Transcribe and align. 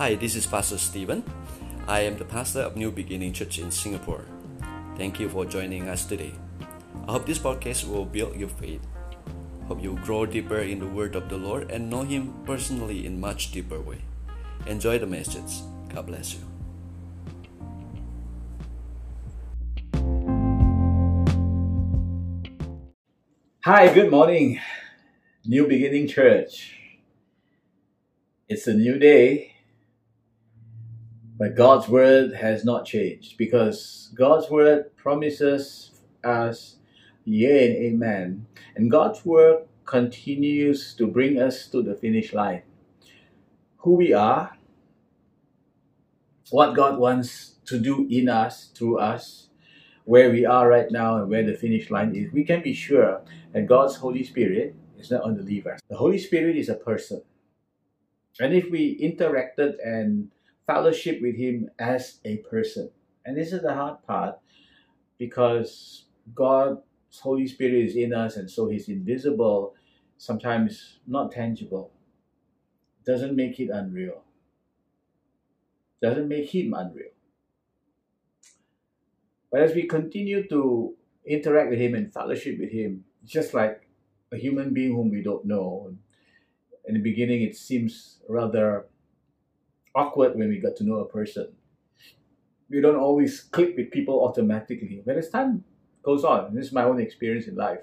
Hi, 0.00 0.14
this 0.14 0.34
is 0.34 0.46
Pastor 0.46 0.78
Stephen. 0.78 1.22
I 1.86 2.00
am 2.08 2.16
the 2.16 2.24
pastor 2.24 2.60
of 2.60 2.74
New 2.74 2.90
Beginning 2.90 3.34
Church 3.34 3.58
in 3.58 3.70
Singapore. 3.70 4.24
Thank 4.96 5.20
you 5.20 5.28
for 5.28 5.44
joining 5.44 5.90
us 5.90 6.06
today. 6.06 6.32
I 7.06 7.12
hope 7.12 7.26
this 7.26 7.38
podcast 7.38 7.86
will 7.86 8.06
build 8.06 8.34
your 8.34 8.48
faith. 8.48 8.80
Hope 9.68 9.82
you 9.82 10.00
grow 10.02 10.24
deeper 10.24 10.60
in 10.60 10.78
the 10.78 10.86
Word 10.86 11.16
of 11.16 11.28
the 11.28 11.36
Lord 11.36 11.70
and 11.70 11.90
know 11.90 12.00
Him 12.00 12.32
personally 12.46 13.04
in 13.04 13.20
much 13.20 13.52
deeper 13.52 13.78
way. 13.78 13.98
Enjoy 14.64 14.98
the 14.98 15.06
message. 15.06 15.60
God 15.92 16.06
bless 16.06 16.32
you. 16.32 16.40
Hi, 23.66 23.92
good 23.92 24.10
morning, 24.10 24.60
New 25.44 25.66
Beginning 25.66 26.08
Church. 26.08 26.80
It's 28.48 28.66
a 28.66 28.72
new 28.72 28.98
day, 28.98 29.49
but 31.40 31.56
God's 31.56 31.88
word 31.88 32.34
has 32.34 32.66
not 32.66 32.84
changed 32.84 33.38
because 33.38 34.10
God's 34.14 34.50
word 34.50 34.94
promises 34.94 35.90
us 36.22 36.76
yea 37.24 37.66
and 37.66 37.76
amen. 37.82 38.46
And 38.76 38.90
God's 38.90 39.24
word 39.24 39.64
continues 39.86 40.94
to 40.96 41.06
bring 41.06 41.40
us 41.40 41.66
to 41.68 41.82
the 41.82 41.94
finish 41.94 42.34
line. 42.34 42.60
Who 43.78 43.94
we 43.94 44.12
are, 44.12 44.52
what 46.50 46.76
God 46.76 46.98
wants 46.98 47.54
to 47.64 47.78
do 47.78 48.06
in 48.10 48.28
us, 48.28 48.66
through 48.74 48.98
us, 48.98 49.48
where 50.04 50.30
we 50.30 50.44
are 50.44 50.68
right 50.68 50.90
now 50.90 51.16
and 51.16 51.30
where 51.30 51.46
the 51.46 51.54
finish 51.54 51.90
line 51.90 52.14
is, 52.14 52.30
we 52.34 52.44
can 52.44 52.62
be 52.62 52.74
sure 52.74 53.22
that 53.52 53.66
God's 53.66 53.96
Holy 53.96 54.24
Spirit 54.24 54.74
is 54.98 55.10
not 55.10 55.22
going 55.22 55.38
to 55.38 55.42
leave 55.42 55.66
us. 55.66 55.80
The 55.88 55.96
Holy 55.96 56.18
Spirit 56.18 56.58
is 56.58 56.68
a 56.68 56.74
person. 56.74 57.22
And 58.38 58.52
if 58.52 58.70
we 58.70 58.98
interacted 59.00 59.76
and 59.82 60.28
fellowship 60.70 61.20
with 61.20 61.36
Him 61.36 61.68
as 61.80 62.20
a 62.24 62.36
person, 62.38 62.90
and 63.24 63.36
this 63.36 63.52
is 63.52 63.62
the 63.62 63.74
hard 63.74 64.02
part 64.06 64.38
because 65.18 66.04
God's 66.32 67.18
Holy 67.20 67.48
Spirit 67.48 67.86
is 67.86 67.96
in 67.96 68.14
us 68.14 68.36
and 68.36 68.48
so 68.48 68.68
He's 68.68 68.88
invisible, 68.88 69.74
sometimes 70.16 71.00
not 71.08 71.32
tangible, 71.32 71.90
doesn't 73.04 73.34
make 73.34 73.58
it 73.58 73.70
unreal, 73.70 74.22
doesn't 76.00 76.28
make 76.28 76.54
Him 76.54 76.72
unreal. 76.72 77.14
But 79.50 79.62
as 79.62 79.74
we 79.74 79.88
continue 79.88 80.46
to 80.48 80.94
interact 81.26 81.70
with 81.70 81.80
Him 81.80 81.96
and 81.96 82.12
fellowship 82.12 82.60
with 82.60 82.70
Him, 82.70 83.04
just 83.24 83.54
like 83.54 83.88
a 84.30 84.36
human 84.36 84.72
being 84.72 84.94
whom 84.94 85.10
we 85.10 85.20
don't 85.22 85.44
know. 85.44 85.92
In 86.86 86.94
the 86.94 87.00
beginning, 87.00 87.42
it 87.42 87.56
seems 87.56 88.20
rather 88.28 88.86
awkward 89.94 90.36
when 90.36 90.48
we 90.48 90.58
got 90.58 90.76
to 90.76 90.84
know 90.84 90.98
a 90.98 91.08
person. 91.08 91.48
We 92.68 92.80
don't 92.80 92.96
always 92.96 93.40
click 93.40 93.76
with 93.76 93.90
people 93.90 94.24
automatically. 94.24 95.02
But 95.04 95.16
as 95.16 95.28
time 95.28 95.64
goes 96.02 96.24
on, 96.24 96.54
this 96.54 96.66
is 96.66 96.72
my 96.72 96.84
own 96.84 97.00
experience 97.00 97.46
in 97.46 97.56
life. 97.56 97.80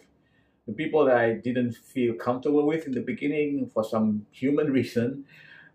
The 0.66 0.74
people 0.74 1.06
that 1.06 1.18
I 1.18 1.34
didn't 1.34 1.74
feel 1.74 2.14
comfortable 2.14 2.66
with 2.66 2.88
in 2.88 2.94
the 2.94 3.02
beginning 3.02 3.70
for 3.74 3.84
some 3.84 4.26
human 4.32 4.72
reason, 4.80 5.26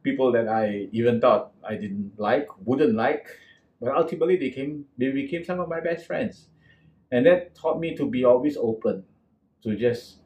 people 0.02 0.32
that 0.32 0.48
I 0.48 0.88
even 0.92 1.20
thought 1.20 1.52
I 1.62 1.74
didn't 1.76 2.12
like, 2.18 2.48
wouldn't 2.64 2.94
like, 2.94 3.26
but 3.80 3.94
ultimately 3.94 4.36
they 4.36 4.50
came 4.50 4.86
they 4.96 5.10
became 5.10 5.44
some 5.44 5.60
of 5.60 5.68
my 5.68 5.80
best 5.80 6.06
friends. 6.06 6.48
And 7.10 7.26
that 7.26 7.54
taught 7.54 7.78
me 7.78 7.94
to 7.96 8.08
be 8.08 8.24
always 8.24 8.56
open, 8.56 9.04
to 9.64 9.76
just 9.76 10.18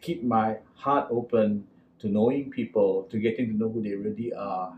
keep 0.00 0.22
my 0.22 0.56
heart 0.74 1.08
open 1.10 1.66
to 1.98 2.08
knowing 2.08 2.50
people, 2.50 3.06
to 3.10 3.18
getting 3.18 3.48
to 3.48 3.54
know 3.54 3.68
who 3.68 3.82
they 3.82 3.94
really 3.94 4.32
are 4.32 4.72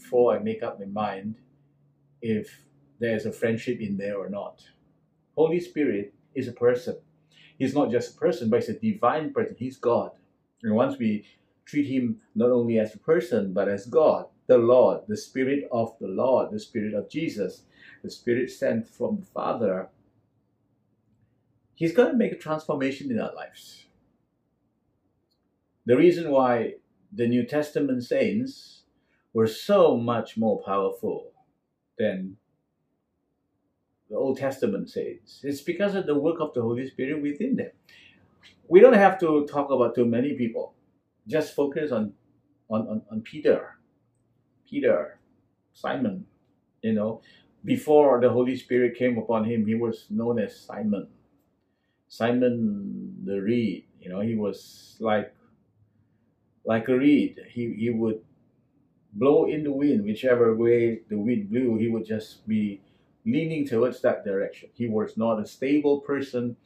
before 0.00 0.36
I 0.36 0.40
make 0.40 0.62
up 0.62 0.80
my 0.80 0.86
mind 0.86 1.36
if 2.22 2.64
there's 2.98 3.26
a 3.26 3.32
friendship 3.32 3.80
in 3.80 3.96
there 3.96 4.18
or 4.18 4.28
not. 4.28 4.62
Holy 5.36 5.60
Spirit 5.60 6.14
is 6.34 6.48
a 6.48 6.52
person. 6.52 6.96
He's 7.58 7.74
not 7.74 7.90
just 7.90 8.14
a 8.14 8.18
person, 8.18 8.48
but 8.48 8.60
he's 8.60 8.70
a 8.70 8.78
divine 8.78 9.32
person. 9.32 9.56
He's 9.58 9.76
God. 9.76 10.12
And 10.62 10.74
once 10.74 10.98
we 10.98 11.26
treat 11.64 11.86
him 11.86 12.20
not 12.34 12.50
only 12.50 12.78
as 12.78 12.94
a 12.94 12.98
person, 12.98 13.52
but 13.52 13.68
as 13.68 13.86
God, 13.86 14.26
the 14.46 14.58
Lord, 14.58 15.02
the 15.06 15.16
Spirit 15.16 15.68
of 15.70 15.96
the 16.00 16.08
Lord, 16.08 16.50
the 16.50 16.58
Spirit 16.58 16.94
of 16.94 17.08
Jesus, 17.08 17.62
the 18.02 18.10
Spirit 18.10 18.50
sent 18.50 18.88
from 18.88 19.20
the 19.20 19.26
Father, 19.26 19.88
He's 21.74 21.94
going 21.94 22.10
to 22.10 22.16
make 22.16 22.32
a 22.32 22.36
transformation 22.36 23.10
in 23.10 23.18
our 23.18 23.34
lives. 23.34 23.86
The 25.86 25.96
reason 25.96 26.30
why 26.30 26.74
the 27.10 27.26
New 27.26 27.46
Testament 27.46 28.04
saints 28.04 28.79
were 29.32 29.46
so 29.46 29.96
much 29.96 30.36
more 30.36 30.62
powerful 30.64 31.32
than 31.98 32.36
the 34.10 34.16
Old 34.16 34.38
Testament 34.38 34.90
saints 34.90 35.40
It's 35.44 35.60
because 35.62 35.94
of 35.94 36.06
the 36.06 36.18
work 36.18 36.40
of 36.40 36.54
the 36.54 36.62
Holy 36.62 36.88
Spirit 36.88 37.22
within 37.22 37.56
them. 37.56 37.70
We 38.68 38.80
don't 38.80 38.94
have 38.94 39.18
to 39.20 39.46
talk 39.46 39.70
about 39.70 39.94
too 39.94 40.06
many 40.06 40.34
people. 40.34 40.74
Just 41.28 41.54
focus 41.54 41.92
on, 41.92 42.14
on, 42.70 42.88
on, 42.88 43.02
on 43.10 43.20
Peter 43.22 43.76
Peter, 44.68 45.18
Simon, 45.72 46.26
you 46.82 46.92
know, 46.92 47.20
before 47.64 48.20
the 48.20 48.30
Holy 48.30 48.56
Spirit 48.56 48.96
came 48.96 49.18
upon 49.18 49.44
him, 49.44 49.66
he 49.66 49.74
was 49.74 50.06
known 50.10 50.38
as 50.38 50.58
Simon. 50.58 51.08
Simon 52.08 53.16
the 53.24 53.40
reed, 53.40 53.86
you 54.00 54.10
know, 54.10 54.20
he 54.20 54.34
was 54.36 54.96
like 55.00 55.34
like 56.64 56.88
a 56.88 56.96
reed. 56.98 57.40
He 57.50 57.74
he 57.74 57.90
would 57.90 58.20
blow 59.12 59.46
in 59.46 59.64
the 59.64 59.72
wind, 59.72 60.04
whichever 60.04 60.54
way 60.54 61.00
the 61.08 61.18
wind 61.18 61.50
blew, 61.50 61.76
he 61.76 61.88
would 61.88 62.06
just 62.06 62.46
be 62.46 62.80
leaning 63.26 63.66
towards 63.66 64.00
that 64.02 64.24
direction. 64.24 64.70
He 64.74 64.88
was 64.88 65.16
not 65.16 65.40
a 65.40 65.46
stable 65.46 66.00
person. 66.00 66.56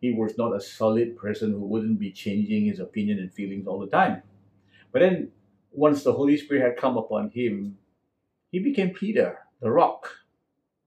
He 0.00 0.12
was 0.12 0.38
not 0.38 0.54
a 0.54 0.60
solid 0.60 1.16
person 1.16 1.52
who 1.52 1.60
wouldn't 1.60 1.98
be 1.98 2.12
changing 2.12 2.66
his 2.66 2.78
opinion 2.80 3.18
and 3.18 3.32
feelings 3.32 3.66
all 3.66 3.80
the 3.80 3.88
time. 3.88 4.22
But 4.92 5.00
then 5.00 5.32
once 5.72 6.02
the 6.02 6.12
Holy 6.12 6.36
Spirit 6.36 6.62
had 6.62 6.76
come 6.76 6.96
upon 6.96 7.30
him, 7.30 7.78
he 8.50 8.58
became 8.58 8.90
Peter, 8.90 9.40
the 9.60 9.70
rock, 9.70 10.08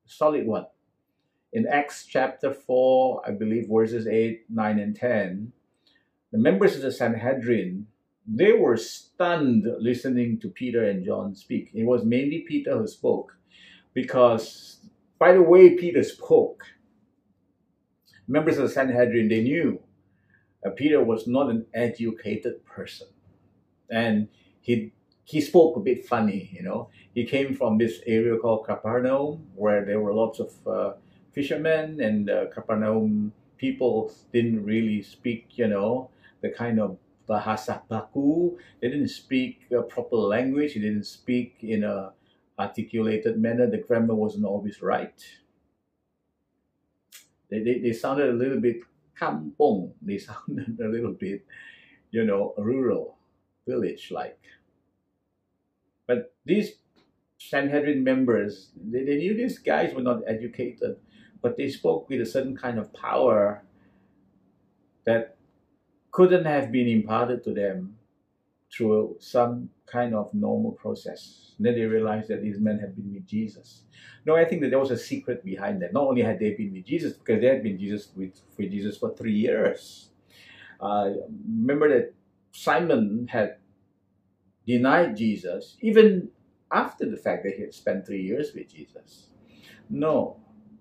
the 0.06 0.12
solid 0.12 0.48
one. 0.48 0.66
In 1.54 1.68
Acts 1.68 2.06
chapter 2.06 2.54
4, 2.54 3.24
I 3.28 3.32
believe 3.32 3.68
verses 3.70 4.08
8, 4.08 4.46
9, 4.50 4.80
and 4.80 4.96
10, 4.96 5.52
the 6.32 6.38
members 6.38 6.76
of 6.76 6.82
the 6.82 6.92
Sanhedrin, 6.92 7.88
they 8.28 8.54
were 8.54 8.78
stunned 8.78 9.66
listening 9.80 10.40
to 10.40 10.50
Peter 10.50 10.86
and 10.86 11.06
John 11.06 11.36
speak. 11.36 11.72
It 11.74 11.84
was 11.84 12.06
mainly 12.06 12.46
Peter 12.48 12.78
who 12.78 12.88
spoke 12.88 13.36
because 13.94 14.78
by 15.20 15.34
the 15.34 15.42
way 15.42 15.76
Peter 15.76 16.04
spoke, 16.04 16.64
members 18.28 18.58
of 18.58 18.64
the 18.64 18.70
Sanhedrin, 18.70 19.30
they 19.30 19.42
knew 19.42 19.80
Peter 20.76 21.04
was 21.04 21.28
not 21.28 21.50
an 21.50 21.66
educated 21.74 22.66
person. 22.66 23.08
And 23.90 24.28
he 24.62 24.94
he 25.24 25.42
spoke 25.42 25.78
a 25.78 25.80
bit 25.80 26.06
funny, 26.06 26.50
you 26.52 26.64
know. 26.64 26.90
He 27.14 27.26
came 27.26 27.56
from 27.56 27.78
this 27.78 28.02
area 28.06 28.38
called 28.38 28.66
Capernaum, 28.66 29.46
where 29.56 29.86
there 29.86 30.00
were 30.00 30.14
lots 30.14 30.40
of 30.40 30.52
uh, 30.68 30.94
fishermen, 31.34 32.02
and 32.02 32.30
uh, 32.30 32.46
Capernaum 32.54 33.32
people 33.58 34.12
didn't 34.34 34.64
really 34.66 35.02
speak, 35.02 35.58
you 35.58 35.68
know, 35.68 36.10
the 36.42 36.50
kind 36.50 36.80
of 36.80 36.98
bahasa 37.28 37.82
baku. 37.88 38.58
They 38.82 38.90
didn't 38.90 39.10
speak 39.10 39.68
a 39.72 39.82
proper 39.82 40.16
language. 40.18 40.74
They 40.76 40.82
didn't 40.82 41.06
speak 41.06 41.58
in 41.62 41.84
a 41.84 42.14
articulated 42.60 43.40
manner. 43.40 43.70
The 43.70 43.80
grammar 43.80 44.16
wasn't 44.16 44.46
always 44.46 44.82
right. 44.82 45.18
They, 47.50 47.60
they, 47.60 47.80
they 47.80 47.94
sounded 47.94 48.30
a 48.30 48.34
little 48.34 48.60
bit 48.60 48.82
kampong. 49.20 49.94
They 50.02 50.18
sounded 50.28 50.80
a 50.80 50.88
little 50.88 51.14
bit, 51.14 51.46
you 52.12 52.24
know, 52.24 52.54
rural, 52.58 53.18
village-like. 53.68 54.40
But 56.08 56.34
these 56.46 56.76
Sanhedrin 57.38 58.04
members, 58.04 58.70
they, 58.76 59.04
they 59.04 59.18
knew 59.18 59.36
these 59.36 59.60
guys 59.60 59.94
were 59.94 60.02
not 60.02 60.22
educated, 60.28 60.98
but 61.42 61.58
they 61.58 61.70
spoke 61.70 62.10
with 62.10 62.22
a 62.22 62.26
certain 62.26 62.56
kind 62.56 62.80
of 62.80 62.94
power 62.94 63.64
that 65.06 65.36
couldn't 66.12 66.46
have 66.46 66.72
been 66.72 66.88
imparted 66.88 67.44
to 67.44 67.54
them 67.54 67.98
through 68.72 69.18
some 69.20 69.70
kind 69.86 70.16
of 70.16 70.34
normal 70.34 70.72
process. 70.72 71.54
Then 71.60 71.76
they 71.76 71.82
realized 71.82 72.30
that 72.30 72.42
these 72.42 72.60
men 72.60 72.80
had 72.80 72.96
been 72.96 73.14
with 73.14 73.28
Jesus. 73.28 73.84
No, 74.26 74.36
I 74.36 74.46
think 74.46 74.62
that 74.62 74.70
there 74.70 74.80
was 74.80 74.92
a 74.92 74.98
secret 74.98 75.44
behind 75.44 75.82
that. 75.82 75.94
Not 75.94 76.08
only 76.08 76.22
had 76.22 76.40
they 76.40 76.52
been 76.52 76.74
with 76.74 76.86
Jesus, 76.86 77.14
because 77.14 77.42
they 77.42 77.48
had 77.48 77.64
been 77.64 77.78
Jesus 77.78 78.10
with, 78.16 78.40
with 78.58 78.72
Jesus 78.72 78.98
for 78.98 79.14
three 79.16 79.34
years. 79.34 80.10
Uh, 80.80 81.12
remember 81.60 81.90
that 81.90 82.14
Simon 82.52 83.28
had 83.30 83.58
denied 84.66 85.18
Jesus 85.18 85.78
even 85.82 86.30
after 86.72 87.10
the 87.10 87.18
fact 87.18 87.44
that 87.44 87.54
he 87.56 87.62
had 87.62 87.74
spent 87.74 88.06
three 88.06 88.22
years 88.22 88.54
with 88.54 88.70
Jesus. 88.70 89.28
No. 89.90 90.38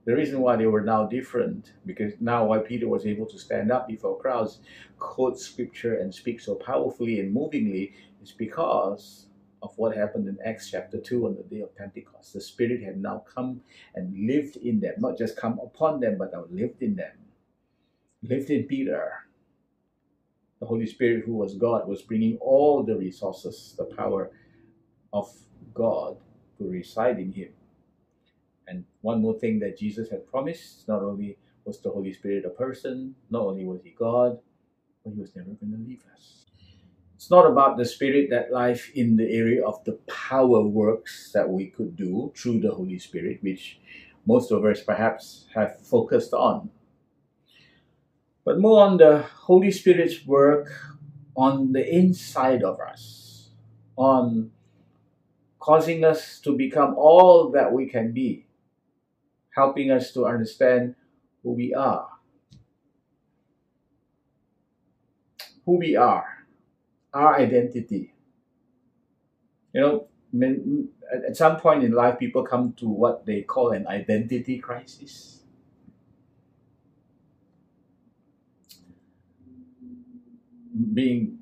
The 0.06 0.14
reason 0.14 0.40
why 0.40 0.56
they 0.56 0.66
were 0.66 0.80
now 0.80 1.06
different, 1.06 1.74
because 1.84 2.14
now 2.20 2.46
why 2.46 2.58
Peter 2.58 2.88
was 2.88 3.04
able 3.04 3.26
to 3.26 3.38
stand 3.38 3.70
up 3.70 3.86
before 3.86 4.18
crowds, 4.18 4.60
quote 4.98 5.38
scripture, 5.38 5.98
and 5.98 6.14
speak 6.14 6.40
so 6.40 6.54
powerfully 6.54 7.20
and 7.20 7.32
movingly, 7.32 7.92
is 8.22 8.32
because 8.32 9.26
of 9.62 9.76
what 9.76 9.94
happened 9.94 10.26
in 10.26 10.38
Acts 10.44 10.70
chapter 10.70 10.98
2 10.98 11.26
on 11.26 11.36
the 11.36 11.42
day 11.42 11.60
of 11.60 11.76
Pentecost. 11.76 12.32
The 12.32 12.40
Spirit 12.40 12.82
had 12.82 13.00
now 13.00 13.24
come 13.34 13.60
and 13.94 14.26
lived 14.26 14.56
in 14.56 14.80
them, 14.80 14.94
not 14.98 15.18
just 15.18 15.36
come 15.36 15.60
upon 15.62 16.00
them, 16.00 16.16
but 16.16 16.32
now 16.32 16.46
lived 16.50 16.82
in 16.82 16.96
them. 16.96 17.12
Lived 18.22 18.48
in 18.48 18.64
Peter. 18.64 19.12
The 20.60 20.66
Holy 20.66 20.86
Spirit, 20.86 21.24
who 21.26 21.34
was 21.34 21.54
God, 21.54 21.86
was 21.86 22.02
bringing 22.02 22.38
all 22.38 22.82
the 22.82 22.96
resources, 22.96 23.74
the 23.76 23.84
power 23.84 24.30
of 25.12 25.30
God 25.74 26.16
to 26.58 26.68
reside 26.68 27.18
in 27.18 27.32
him. 27.32 27.50
And 28.70 28.84
one 29.00 29.20
more 29.20 29.36
thing 29.38 29.58
that 29.58 29.76
Jesus 29.76 30.08
had 30.10 30.30
promised 30.30 30.86
not 30.86 31.02
only 31.02 31.36
was 31.64 31.80
the 31.80 31.90
Holy 31.90 32.12
Spirit 32.12 32.44
a 32.46 32.50
person, 32.50 33.16
not 33.28 33.42
only 33.42 33.64
was 33.64 33.82
he 33.82 33.90
God, 33.90 34.38
but 35.04 35.12
he 35.12 35.20
was 35.20 35.34
never 35.34 35.50
going 35.50 35.72
to 35.72 35.78
leave 35.78 36.04
us. 36.14 36.46
It's 37.16 37.30
not 37.30 37.50
about 37.50 37.76
the 37.76 37.84
Spirit 37.84 38.30
that 38.30 38.52
life 38.52 38.90
in 38.94 39.16
the 39.16 39.28
area 39.28 39.66
of 39.66 39.84
the 39.84 39.98
power 40.06 40.62
works 40.62 41.32
that 41.34 41.50
we 41.50 41.66
could 41.66 41.96
do 41.96 42.32
through 42.36 42.60
the 42.60 42.70
Holy 42.70 42.98
Spirit, 42.98 43.42
which 43.42 43.80
most 44.24 44.52
of 44.52 44.64
us 44.64 44.82
perhaps 44.82 45.46
have 45.54 45.80
focused 45.80 46.32
on. 46.32 46.70
But 48.44 48.60
more 48.60 48.82
on 48.86 48.96
the 48.98 49.18
Holy 49.18 49.70
Spirit's 49.70 50.24
work 50.24 50.72
on 51.36 51.72
the 51.72 51.86
inside 51.86 52.62
of 52.62 52.80
us, 52.80 53.50
on 53.96 54.52
causing 55.58 56.04
us 56.04 56.40
to 56.40 56.56
become 56.56 56.94
all 56.96 57.50
that 57.50 57.72
we 57.72 57.86
can 57.86 58.12
be, 58.12 58.46
helping 59.54 59.90
us 59.90 60.12
to 60.12 60.26
understand 60.26 60.94
who 61.42 61.52
we 61.52 61.74
are. 61.74 62.08
Who 65.66 65.78
we 65.78 65.96
are, 65.96 66.46
our 67.12 67.36
identity. 67.36 68.14
You 69.72 69.80
know, 69.80 70.06
at 71.26 71.36
some 71.36 71.58
point 71.58 71.84
in 71.84 71.92
life, 71.92 72.18
people 72.18 72.42
come 72.44 72.72
to 72.74 72.88
what 72.88 73.26
they 73.26 73.42
call 73.42 73.72
an 73.72 73.86
identity 73.86 74.58
crisis. 74.58 75.42
Being, 80.94 81.38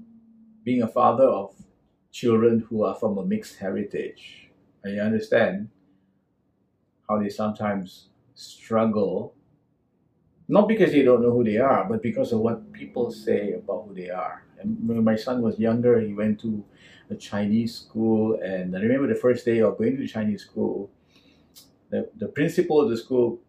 being 0.64 0.82
a 0.82 0.88
father 0.88 1.25
of 1.25 1.55
children 2.10 2.66
who 2.69 2.82
are 2.84 2.94
from 2.94 3.19
a 3.19 3.25
mixed 3.25 3.58
heritage, 3.58 4.50
I 4.84 4.99
understand 4.99 5.69
how 7.08 7.19
they 7.19 7.28
sometimes 7.28 8.08
struggle 8.34 9.34
not 10.49 10.66
because 10.66 10.93
they 10.93 11.02
don't 11.02 11.22
know 11.22 11.31
who 11.31 11.44
they 11.44 11.58
are, 11.58 11.84
but 11.84 12.02
because 12.02 12.32
of 12.32 12.40
what 12.40 12.72
people 12.72 13.10
say 13.10 13.52
about 13.52 13.84
who 13.87 13.94
they 13.94 14.08
are. 14.08 14.44
And 14.58 14.88
when 14.88 15.05
my 15.05 15.14
son 15.14 15.43
was 15.43 15.58
younger, 15.58 16.00
he 16.00 16.14
went 16.14 16.40
to 16.40 16.64
a 17.10 17.14
Chinese 17.14 17.76
school, 17.76 18.38
and 18.43 18.75
I 18.75 18.81
remember 18.81 19.06
the 19.06 19.20
first 19.20 19.44
day 19.44 19.60
of 19.60 19.76
going 19.76 19.96
to 19.96 20.02
the 20.02 20.08
Chinese 20.08 20.43
school, 20.44 20.90
the, 21.90 22.08
the 22.16 22.28
principal 22.28 22.81
of 22.81 22.88
the 22.88 22.96
school 22.96 23.40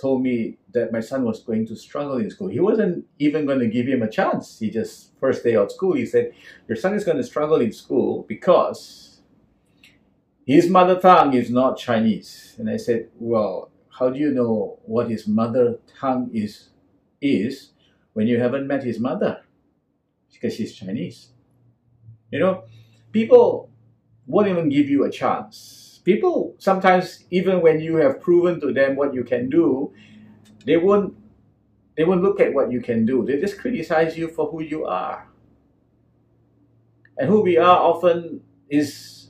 told 0.00 0.22
me 0.22 0.58
that 0.72 0.90
my 0.90 1.00
son 1.00 1.24
was 1.24 1.42
going 1.42 1.66
to 1.66 1.76
struggle 1.76 2.16
in 2.16 2.30
school. 2.30 2.48
He 2.48 2.60
wasn't 2.60 3.04
even 3.18 3.44
going 3.46 3.60
to 3.60 3.68
give 3.68 3.86
him 3.86 4.02
a 4.02 4.10
chance. 4.10 4.58
He 4.58 4.70
just, 4.70 5.12
first 5.20 5.44
day 5.44 5.54
of 5.54 5.70
school, 5.70 5.94
he 5.94 6.06
said, 6.06 6.32
Your 6.66 6.76
son 6.76 6.94
is 6.94 7.04
going 7.04 7.18
to 7.18 7.22
struggle 7.22 7.60
in 7.60 7.72
school 7.72 8.24
because 8.26 9.11
his 10.46 10.68
mother 10.68 10.98
tongue 11.00 11.34
is 11.34 11.50
not 11.50 11.78
Chinese. 11.78 12.54
And 12.58 12.68
I 12.68 12.76
said, 12.76 13.08
Well, 13.18 13.70
how 13.98 14.10
do 14.10 14.18
you 14.18 14.30
know 14.30 14.78
what 14.84 15.10
his 15.10 15.28
mother 15.28 15.78
tongue 15.98 16.30
is 16.32 16.70
is 17.20 17.72
when 18.14 18.26
you 18.26 18.40
haven't 18.40 18.66
met 18.66 18.82
his 18.82 18.98
mother? 18.98 19.42
Because 20.32 20.54
she's 20.56 20.74
chinese. 20.74 21.28
You 22.32 22.40
know 22.40 22.64
people 23.12 23.70
won't 24.26 24.48
even 24.48 24.68
give 24.68 24.88
you 24.88 25.04
a 25.04 25.10
chance. 25.10 26.00
People 26.04 26.56
sometimes 26.58 27.24
even 27.30 27.60
when 27.60 27.80
you 27.80 27.96
have 27.96 28.20
proven 28.20 28.60
to 28.60 28.72
them 28.72 28.96
what 28.96 29.14
you 29.14 29.24
can 29.24 29.48
do 29.48 29.92
they 30.64 30.76
won't 30.76 31.14
they 31.96 32.04
won't 32.04 32.22
look 32.22 32.40
at 32.40 32.54
what 32.54 32.72
you 32.72 32.80
can 32.80 33.04
do. 33.06 33.24
They 33.24 33.38
just 33.38 33.58
criticize 33.58 34.16
you 34.16 34.28
for 34.28 34.50
who 34.50 34.62
you 34.62 34.86
are. 34.86 35.28
And 37.18 37.28
who 37.28 37.42
we 37.42 37.58
are 37.58 37.78
often 37.78 38.40
is 38.70 39.21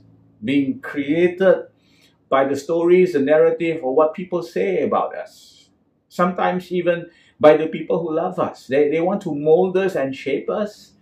being 0.44 0.80
created 0.80 1.66
by 2.28 2.44
the 2.44 2.56
stories, 2.56 3.12
the 3.14 3.20
narrative, 3.20 3.84
or 3.84 3.94
what 3.94 4.14
people 4.14 4.42
say 4.42 4.82
about 4.84 5.14
us. 5.16 5.70
Sometimes 6.08 6.72
even 6.72 7.10
by 7.40 7.56
the 7.56 7.66
people 7.66 8.00
who 8.00 8.14
love 8.14 8.38
us. 8.38 8.66
They, 8.66 8.88
they 8.90 9.00
want 9.00 9.22
to 9.22 9.34
mold 9.34 9.76
us 9.76 9.96
and 9.96 10.14
shape 10.14 10.50
us 10.50 10.92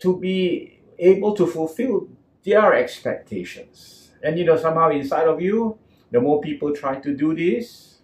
to 0.00 0.18
be 0.18 0.80
able 0.98 1.34
to 1.36 1.46
fulfill 1.46 2.08
their 2.44 2.74
expectations. 2.74 4.10
And 4.22 4.38
you 4.38 4.44
know, 4.44 4.56
somehow 4.56 4.90
inside 4.90 5.28
of 5.28 5.40
you, 5.40 5.78
the 6.10 6.20
more 6.20 6.40
people 6.40 6.72
try 6.74 6.96
to 7.00 7.14
do 7.16 7.34
this, 7.34 7.98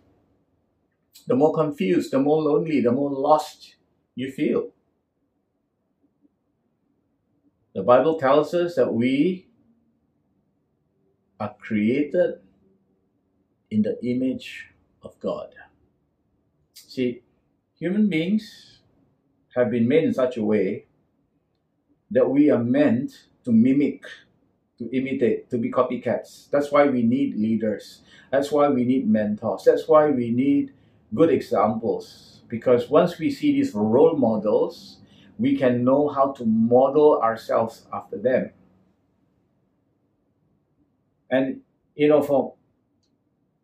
the 1.27 1.35
more 1.35 1.53
confused, 1.53 2.13
the 2.13 2.19
more 2.21 2.41
lonely, 2.43 2.81
the 2.81 2.93
more 2.93 3.11
lost 3.11 3.75
you 4.15 4.31
feel. 4.31 4.71
The 7.75 7.83
Bible 7.83 8.19
tells 8.19 8.55
us 8.55 8.77
that 8.77 8.95
we 8.95 9.47
are 11.43 11.55
created 11.59 12.39
in 13.69 13.83
the 13.83 13.99
image 14.07 14.69
of 15.03 15.19
God. 15.19 15.49
See, 16.73 17.23
human 17.75 18.09
beings 18.09 18.79
have 19.57 19.69
been 19.69 19.89
made 19.89 20.05
in 20.05 20.15
such 20.15 20.37
a 20.37 20.45
way 20.45 20.87
that 22.13 22.31
we 22.31 22.49
are 22.49 22.63
meant 22.63 23.27
to 23.45 23.51
mimic, 23.51 24.05
to 24.79 24.89
imitate, 24.97 25.51
to 25.51 25.59
be 25.59 25.69
copycats. 25.69 26.49
That's 26.51 26.71
why 26.71 26.87
we 26.87 27.03
need 27.03 27.37
leaders. 27.37 28.03
That's 28.31 28.53
why 28.53 28.69
we 28.69 28.85
need 28.85 29.11
mentors. 29.11 29.65
That's 29.65 29.89
why 29.89 30.11
we 30.11 30.31
need 30.31 30.73
good 31.13 31.31
examples. 31.31 32.43
Because 32.47 32.89
once 32.89 33.19
we 33.19 33.33
see 33.33 33.51
these 33.53 33.75
role 33.75 34.15
models, 34.17 34.99
we 35.39 35.57
can 35.57 35.83
know 35.83 36.07
how 36.09 36.31
to 36.33 36.45
model 36.45 37.21
ourselves 37.21 37.87
after 37.93 38.19
them. 38.19 38.53
And, 41.33 41.63
you 41.97 42.09
know, 42.09 42.23
for 42.23 42.55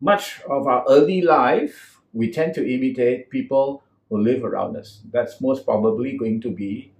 much 0.01 0.41
of 0.49 0.65
our 0.67 0.83
early 0.89 1.21
life, 1.21 2.01
we 2.11 2.31
tend 2.31 2.55
to 2.55 2.67
imitate 2.67 3.29
people 3.29 3.83
who 4.09 4.17
live 4.17 4.43
around 4.43 4.75
us. 4.75 5.01
That's 5.11 5.39
most 5.39 5.65
probably 5.65 6.17
going 6.17 6.41
to 6.41 6.49
be 6.49 6.91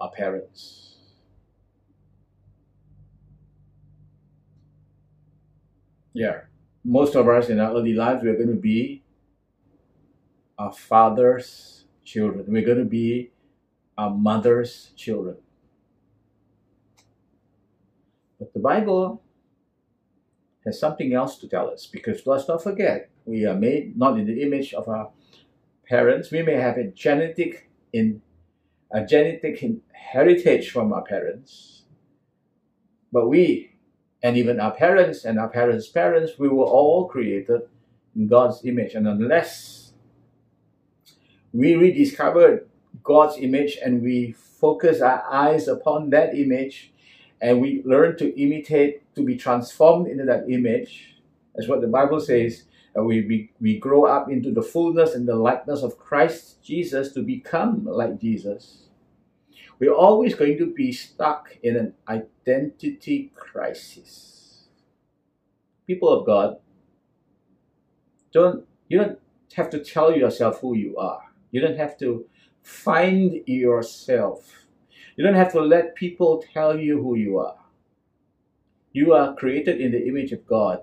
our 0.00 0.10
parents. 0.10 0.96
Yeah, 6.14 6.40
most 6.82 7.14
of 7.14 7.28
us 7.28 7.50
in 7.50 7.60
our 7.60 7.70
early 7.72 7.92
lives, 7.92 8.24
we're 8.24 8.36
going 8.36 8.48
to 8.48 8.54
be 8.54 9.02
our 10.58 10.72
father's 10.72 11.84
children. 12.04 12.46
We're 12.48 12.64
going 12.64 12.78
to 12.78 12.84
be 12.84 13.32
our 13.98 14.10
mother's 14.10 14.92
children. 14.96 15.36
But 18.38 18.54
the 18.54 18.60
Bible 18.60 19.22
has 20.64 20.78
something 20.78 21.12
else 21.14 21.38
to 21.38 21.48
tell 21.48 21.70
us 21.70 21.86
because 21.86 22.26
let's 22.26 22.48
not 22.48 22.62
forget 22.62 23.10
we 23.24 23.46
are 23.46 23.54
made 23.54 23.96
not 23.96 24.18
in 24.18 24.26
the 24.26 24.42
image 24.42 24.74
of 24.74 24.88
our 24.88 25.10
parents 25.88 26.30
we 26.30 26.42
may 26.42 26.54
have 26.54 26.76
a 26.76 26.84
genetic 26.88 27.68
in 27.92 28.20
a 28.92 29.04
genetic 29.04 29.62
heritage 29.92 30.70
from 30.70 30.92
our 30.92 31.02
parents 31.02 31.82
but 33.12 33.28
we 33.28 33.72
and 34.22 34.36
even 34.36 34.60
our 34.60 34.72
parents 34.72 35.24
and 35.24 35.38
our 35.38 35.48
parents 35.48 35.88
parents 35.88 36.32
we 36.38 36.48
were 36.48 36.64
all 36.64 37.08
created 37.08 37.62
in 38.14 38.26
god's 38.26 38.64
image 38.64 38.94
and 38.94 39.08
unless 39.08 39.92
we 41.52 41.74
rediscovered 41.74 42.68
god's 43.02 43.36
image 43.38 43.78
and 43.82 44.02
we 44.02 44.32
focus 44.32 45.00
our 45.00 45.24
eyes 45.30 45.68
upon 45.68 46.10
that 46.10 46.34
image 46.34 46.92
and 47.40 47.60
we 47.60 47.82
learn 47.84 48.16
to 48.18 48.40
imitate, 48.40 49.02
to 49.14 49.22
be 49.22 49.36
transformed 49.36 50.08
into 50.08 50.24
that 50.24 50.48
image, 50.48 51.16
as 51.56 51.68
what 51.68 51.80
the 51.80 51.86
Bible 51.86 52.20
says, 52.20 52.64
and 52.94 53.06
we, 53.06 53.24
we, 53.26 53.52
we 53.60 53.78
grow 53.78 54.04
up 54.04 54.30
into 54.30 54.50
the 54.52 54.62
fullness 54.62 55.14
and 55.14 55.26
the 55.28 55.36
likeness 55.36 55.82
of 55.82 55.98
Christ 55.98 56.62
Jesus 56.62 57.12
to 57.12 57.22
become 57.22 57.84
like 57.84 58.20
Jesus. 58.20 58.88
We're 59.78 59.94
always 59.94 60.34
going 60.34 60.58
to 60.58 60.66
be 60.66 60.92
stuck 60.92 61.56
in 61.62 61.76
an 61.76 61.94
identity 62.08 63.32
crisis. 63.34 64.64
People 65.86 66.08
of 66.10 66.26
God, 66.26 66.58
don't 68.32 68.66
you 68.88 68.98
don't 68.98 69.18
have 69.54 69.70
to 69.70 69.82
tell 69.82 70.14
yourself 70.14 70.60
who 70.60 70.76
you 70.76 70.96
are. 70.98 71.22
You 71.50 71.60
don't 71.60 71.78
have 71.78 71.98
to 71.98 72.26
find 72.62 73.40
yourself 73.46 74.66
you 75.20 75.26
don't 75.26 75.34
have 75.34 75.52
to 75.52 75.60
let 75.60 75.96
people 75.96 76.42
tell 76.54 76.78
you 76.78 77.02
who 77.02 77.14
you 77.14 77.36
are. 77.36 77.58
You 78.92 79.12
are 79.12 79.34
created 79.34 79.78
in 79.78 79.92
the 79.92 80.08
image 80.08 80.32
of 80.32 80.46
God. 80.46 80.78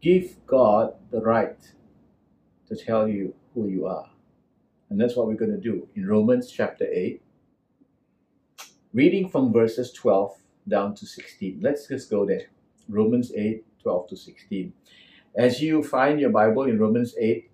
Give 0.00 0.36
God 0.46 0.94
the 1.10 1.20
right 1.20 1.58
to 2.68 2.76
tell 2.76 3.08
you 3.08 3.34
who 3.52 3.66
you 3.66 3.86
are. 3.86 4.08
And 4.88 5.00
that's 5.00 5.16
what 5.16 5.26
we're 5.26 5.42
going 5.42 5.50
to 5.50 5.70
do 5.70 5.88
in 5.96 6.06
Romans 6.06 6.52
chapter 6.52 6.84
8, 6.84 7.20
reading 8.92 9.28
from 9.28 9.52
verses 9.52 9.90
12 9.90 10.36
down 10.68 10.94
to 10.94 11.04
16. 11.04 11.58
Let's 11.60 11.88
just 11.88 12.08
go 12.10 12.24
there. 12.24 12.46
Romans 12.88 13.32
8, 13.34 13.64
12 13.82 14.08
to 14.10 14.16
16. 14.16 14.72
As 15.34 15.60
you 15.60 15.82
find 15.82 16.20
your 16.20 16.30
Bible 16.30 16.62
in 16.66 16.78
Romans 16.78 17.16
8, 17.18 17.50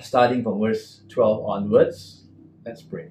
starting 0.00 0.44
from 0.44 0.60
verse 0.60 1.00
12 1.08 1.44
onwards, 1.44 2.22
let's 2.64 2.82
pray. 2.82 3.10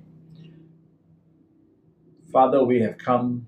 Father, 2.36 2.66
we 2.66 2.82
have 2.82 2.98
come 2.98 3.48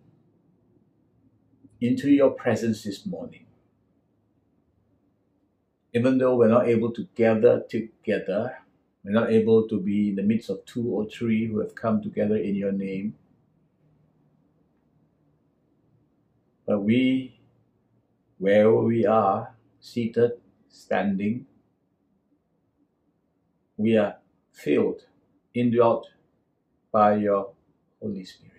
into 1.81 2.09
your 2.09 2.29
presence 2.29 2.85
this 2.85 3.05
morning. 3.05 3.45
Even 5.93 6.17
though 6.17 6.37
we're 6.37 6.47
not 6.47 6.69
able 6.69 6.91
to 6.91 7.05
gather 7.13 7.65
together, 7.69 8.59
we're 9.03 9.11
not 9.11 9.29
able 9.29 9.67
to 9.67 9.77
be 9.77 10.11
in 10.11 10.15
the 10.15 10.23
midst 10.23 10.49
of 10.49 10.63
two 10.63 10.87
or 10.87 11.05
three 11.05 11.47
who 11.47 11.59
have 11.59 11.75
come 11.75 12.01
together 12.01 12.37
in 12.37 12.55
your 12.55 12.71
name. 12.71 13.15
But 16.65 16.79
we, 16.79 17.41
wherever 18.37 18.83
we 18.83 19.05
are, 19.05 19.53
seated, 19.81 20.31
standing, 20.69 21.45
we 23.75 23.97
are 23.97 24.15
filled, 24.53 25.01
indwelt 25.53 26.07
by 26.89 27.17
your 27.17 27.51
Holy 28.01 28.23
Spirit. 28.23 28.56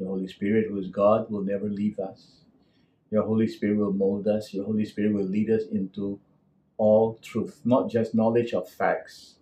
Your 0.00 0.10
Holy 0.10 0.28
Spirit, 0.28 0.68
who 0.70 0.80
is 0.80 0.88
God, 0.88 1.30
will 1.30 1.44
never 1.44 1.66
leave 1.68 2.00
us. 2.00 2.40
Your 3.10 3.24
Holy 3.24 3.48
Spirit 3.48 3.78
will 3.78 3.92
mold 3.92 4.28
us. 4.28 4.54
Your 4.54 4.64
Holy 4.64 4.86
Spirit 4.86 5.14
will 5.14 5.24
lead 5.26 5.50
us 5.50 5.64
into 5.70 6.18
all 6.78 7.18
truth, 7.22 7.60
not 7.64 7.90
just 7.90 8.14
knowledge 8.14 8.54
of 8.54 8.68
facts, 8.68 9.36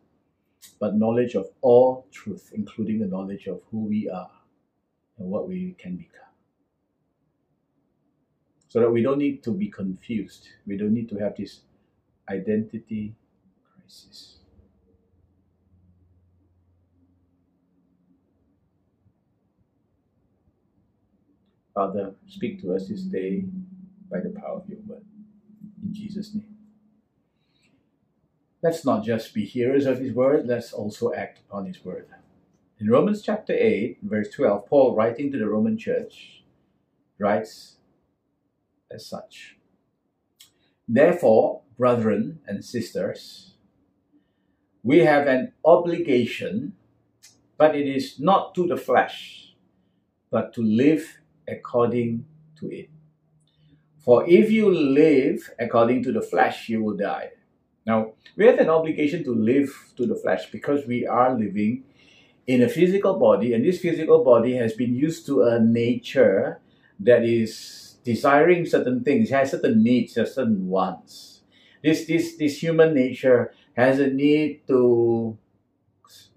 but 0.81 0.97
knowledge 0.97 1.37
of 1.37 1.49
all 1.63 2.07
truth, 2.11 2.51
including 2.55 3.01
the 3.01 3.07
knowledge 3.07 3.47
of 3.47 3.63
who 3.71 3.85
we 3.87 4.11
are 4.11 4.31
and 5.19 5.29
what 5.31 5.49
we 5.49 5.77
can 5.79 5.97
become. 5.97 6.13
So 8.69 8.81
that 8.81 8.91
we 8.91 9.03
don't 9.03 9.19
need 9.19 9.43
to 9.45 9.53
be 9.53 9.69
confused. 9.69 10.49
We 10.67 10.77
don't 10.77 10.95
need 10.95 11.09
to 11.11 11.19
have 11.19 11.37
this 11.37 11.61
identity 12.29 13.15
crisis. 13.75 14.38
Father, 21.79 22.13
speak 22.27 22.61
to 22.61 22.75
us 22.75 22.89
this 22.89 23.03
day 23.03 23.45
by 24.11 24.19
the 24.19 24.31
power 24.31 24.57
of 24.57 24.69
your 24.69 24.81
word. 24.89 25.05
In 25.81 25.95
Jesus' 25.95 26.35
name. 26.35 26.57
Let's 28.61 28.85
not 28.85 29.05
just 29.05 29.33
be 29.33 29.45
hearers 29.45 29.87
of 29.87 30.01
his 30.01 30.13
word, 30.13 30.49
let's 30.49 30.73
also 30.73 31.15
act 31.15 31.39
upon 31.39 31.67
his 31.67 31.85
word. 31.85 32.09
In 32.81 32.91
Romans 32.91 33.23
chapter 33.23 33.53
8, 33.53 33.99
verse 34.03 34.29
12, 34.31 34.67
Paul, 34.67 34.97
writing 34.97 35.31
to 35.31 35.39
the 35.39 35.49
Roman 35.49 35.79
church, 35.79 36.43
writes 37.17 37.77
as 38.91 39.07
such 39.07 39.57
Therefore, 40.89 41.63
brethren 41.77 42.41
and 42.49 42.65
sisters, 42.65 43.55
we 44.83 45.05
have 45.05 45.29
an 45.29 45.53
obligation, 45.65 46.73
but 47.57 47.77
it 47.77 47.87
is 47.87 48.19
not 48.19 48.57
to 48.57 48.67
the 48.67 48.77
flesh, 48.77 49.55
but 50.33 50.53
to 50.55 50.61
live 50.61 51.18
according 51.49 52.25
to 52.61 52.71
it. 52.71 52.91
For 53.99 54.29
if 54.29 54.51
you 54.51 54.73
live 54.73 55.51
according 55.59 56.03
to 56.05 56.13
the 56.13 56.23
flesh, 56.23 56.69
you 56.69 56.83
will 56.83 56.97
die. 56.97 57.31
Now, 57.87 58.13
we 58.37 58.47
have 58.47 58.59
an 58.59 58.69
obligation 58.69 59.25
to 59.25 59.35
live 59.35 59.71
to 59.97 60.07
the 60.07 60.15
flesh 60.15 60.51
because 60.51 60.87
we 60.87 61.07
are 61.07 61.37
living 61.37 61.85
in 62.47 62.63
a 62.63 62.69
physical 62.69 63.19
body, 63.19 63.53
and 63.53 63.65
this 63.65 63.81
physical 63.81 64.25
body 64.25 64.55
has 64.57 64.73
been 64.73 64.95
used 64.95 65.27
to 65.27 65.43
a 65.43 65.61
nature 65.61 66.61
that 67.01 67.23
is 67.23 67.97
desiring 68.05 68.65
certain 68.65 69.05
things, 69.05 69.31
has 69.31 69.51
certain 69.51 69.83
needs, 69.83 70.15
has 70.15 70.35
certain 70.35 70.69
wants. 70.69 71.43
This, 71.83 72.07
this, 72.07 72.37
this 72.37 72.63
human 72.63 72.95
nature 72.95 73.53
has 73.77 74.01
a 74.01 74.09
need 74.09 74.67
to 74.69 75.37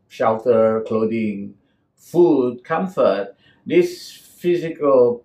shelter, 0.08 0.84
clothing, 0.86 1.56
food, 1.96 2.64
comfort. 2.64 3.36
This 3.66 4.31
physical, 4.42 5.24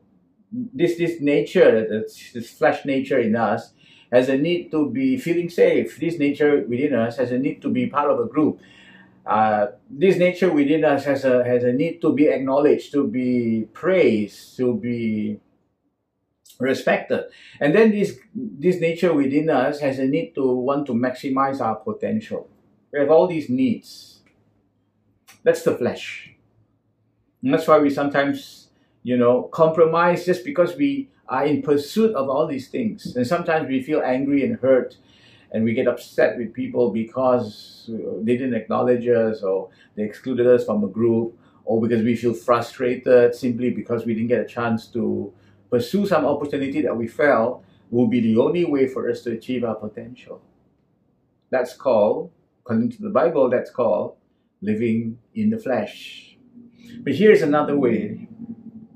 this 0.53 0.97
this 0.99 1.21
nature, 1.21 1.87
this, 1.89 2.33
this 2.33 2.51
flesh 2.51 2.85
nature 2.85 3.19
in 3.19 3.35
us, 3.35 3.73
has 4.13 4.29
a 4.29 4.37
need 4.37 4.71
to 4.71 4.91
be 4.91 5.17
feeling 5.17 5.49
safe. 5.49 5.99
This 5.99 6.19
nature 6.19 6.65
within 6.69 6.95
us 6.95 7.17
has 7.17 7.33
a 7.33 7.39
need 7.39 7.63
to 7.63 7.69
be 7.69 7.87
part 7.87 8.11
of 8.11 8.21
a 8.21 8.27
group. 8.27 8.61
Uh, 9.25 9.67
this 9.91 10.17
nature 10.19 10.53
within 10.53 10.85
us 10.85 11.05
has 11.05 11.25
a 11.25 11.43
has 11.45 11.65
a 11.65 11.73
need 11.73 12.01
to 12.01 12.13
be 12.13 12.29
acknowledged, 12.29 12.93
to 12.93 13.07
be 13.07 13.67
praised, 13.73 14.57
to 14.57 14.75
be 14.77 15.41
respected. 16.61 17.25
And 17.61 17.75
then 17.75 17.91
this 17.91 18.19
this 18.35 18.81
nature 18.81 19.13
within 19.13 19.51
us 19.51 19.81
has 19.81 19.99
a 19.99 20.07
need 20.07 20.35
to 20.37 20.47
want 20.47 20.87
to 20.87 20.93
maximize 20.93 21.61
our 21.61 21.77
potential. 21.77 22.49
We 22.93 23.01
have 23.01 23.11
all 23.11 23.27
these 23.27 23.51
needs. 23.51 24.21
That's 25.43 25.63
the 25.63 25.77
flesh. 25.77 26.35
And 27.43 27.53
that's 27.53 27.67
why 27.67 27.79
we 27.79 27.91
sometimes 27.91 28.66
you 29.07 29.17
know, 29.17 29.45
compromise 29.53 30.27
just 30.27 30.45
because 30.45 30.75
we 30.75 31.09
are 31.29 31.47
in 31.47 31.63
pursuit 31.63 32.13
of 32.17 32.29
all 32.29 32.45
these 32.45 32.67
things. 32.67 33.15
And 33.15 33.25
sometimes 33.25 33.69
we 33.69 33.81
feel 33.81 34.03
angry 34.03 34.45
and 34.45 34.59
hurt 34.59 34.97
and 35.53 35.63
we 35.63 35.75
get 35.75 35.87
upset 35.87 36.37
with 36.37 36.53
people 36.53 36.91
because 36.91 37.89
they 38.25 38.37
didn't 38.37 38.55
acknowledge 38.55 39.07
us 39.07 39.45
or 39.45 39.69
they 39.95 40.03
excluded 40.03 40.49
us 40.49 40.65
from 40.65 40.83
a 40.83 40.89
group 40.89 41.39
or 41.65 41.81
because 41.81 42.03
we 42.03 42.17
feel 42.17 42.35
frustrated 42.35 43.33
simply 43.33 43.71
because 43.71 44.05
we 44.05 44.13
didn't 44.13 44.27
get 44.27 44.41
a 44.41 44.45
chance 44.45 44.89
to 44.89 45.33
pursue 45.71 46.05
some 46.05 46.27
opportunity 46.27 46.83
that 46.83 46.97
we 46.97 47.07
felt 47.07 47.65
will 47.93 48.09
be 48.09 48.21
the 48.21 48.37
only 48.37 48.65
way 48.65 48.89
for 48.89 49.09
us 49.09 49.21
to 49.21 49.31
achieve 49.31 49.63
our 49.63 49.77
potential. 49.77 50.43
That's 51.51 51.75
called, 51.75 52.33
according 52.65 52.91
to 52.91 53.03
the 53.03 53.11
Bible, 53.11 53.51
that's 53.51 53.71
called 53.71 54.17
living 54.61 55.21
in 55.37 55.51
the 55.51 55.59
flesh. 55.59 56.37
But 57.05 57.15
here's 57.15 57.43
another 57.43 57.79
way 57.79 58.27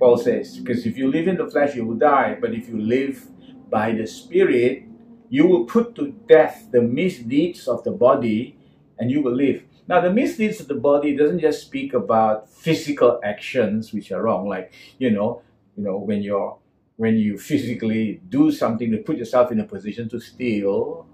Paul 0.01 0.17
says, 0.17 0.59
because 0.59 0.87
if 0.87 0.97
you 0.97 1.11
live 1.11 1.29
in 1.29 1.37
the 1.37 1.51
flesh, 1.51 1.77
you 1.77 1.85
will 1.85 1.97
die. 1.97 2.39
But 2.41 2.55
if 2.55 2.69
you 2.69 2.81
live 2.81 3.29
by 3.69 3.93
the 3.93 4.07
Spirit, 4.07 4.85
you 5.29 5.47
will 5.47 5.67
put 5.67 5.95
to 5.97 6.13
death 6.27 6.69
the 6.73 6.81
misdeeds 6.81 7.69
of 7.69 7.85
the 7.85 7.93
body 7.93 8.57
and 8.99 9.11
you 9.11 9.23
will 9.23 9.35
live. 9.35 9.63
Now, 9.87 10.01
the 10.01 10.11
misdeeds 10.11 10.59
of 10.59 10.69
the 10.69 10.75
body 10.75 11.15
doesn't 11.15 11.41
just 11.41 11.63
speak 11.63 11.93
about 11.93 12.49
physical 12.49 13.21
actions 13.23 13.93
which 13.93 14.11
are 14.11 14.23
wrong, 14.23 14.49
like 14.49 14.73
you 14.99 15.11
know, 15.11 15.43
you 15.77 15.83
know, 15.83 15.99
when 15.99 16.23
you're 16.23 16.57
when 16.97 17.17
you 17.17 17.37
physically 17.39 18.21
do 18.29 18.53
something 18.53 18.91
to 18.93 18.99
put 18.99 19.17
yourself 19.17 19.51
in 19.51 19.61
a 19.61 19.65
position 19.65 20.09
to 20.11 20.21
steal, 20.21 21.07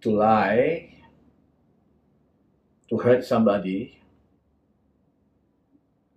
to 0.00 0.10
lie, 0.10 0.94
to 2.88 2.98
hurt 2.98 3.24
somebody, 3.24 4.01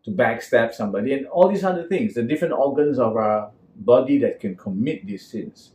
to 0.05 0.11
backstab 0.11 0.73
somebody, 0.73 1.13
and 1.13 1.27
all 1.27 1.49
these 1.49 1.63
other 1.63 1.83
things, 1.83 2.13
the 2.13 2.23
different 2.23 2.53
organs 2.53 2.99
of 2.99 3.17
our 3.17 3.51
body 3.75 4.17
that 4.19 4.39
can 4.39 4.55
commit 4.55 5.05
these 5.05 5.27
sins. 5.27 5.71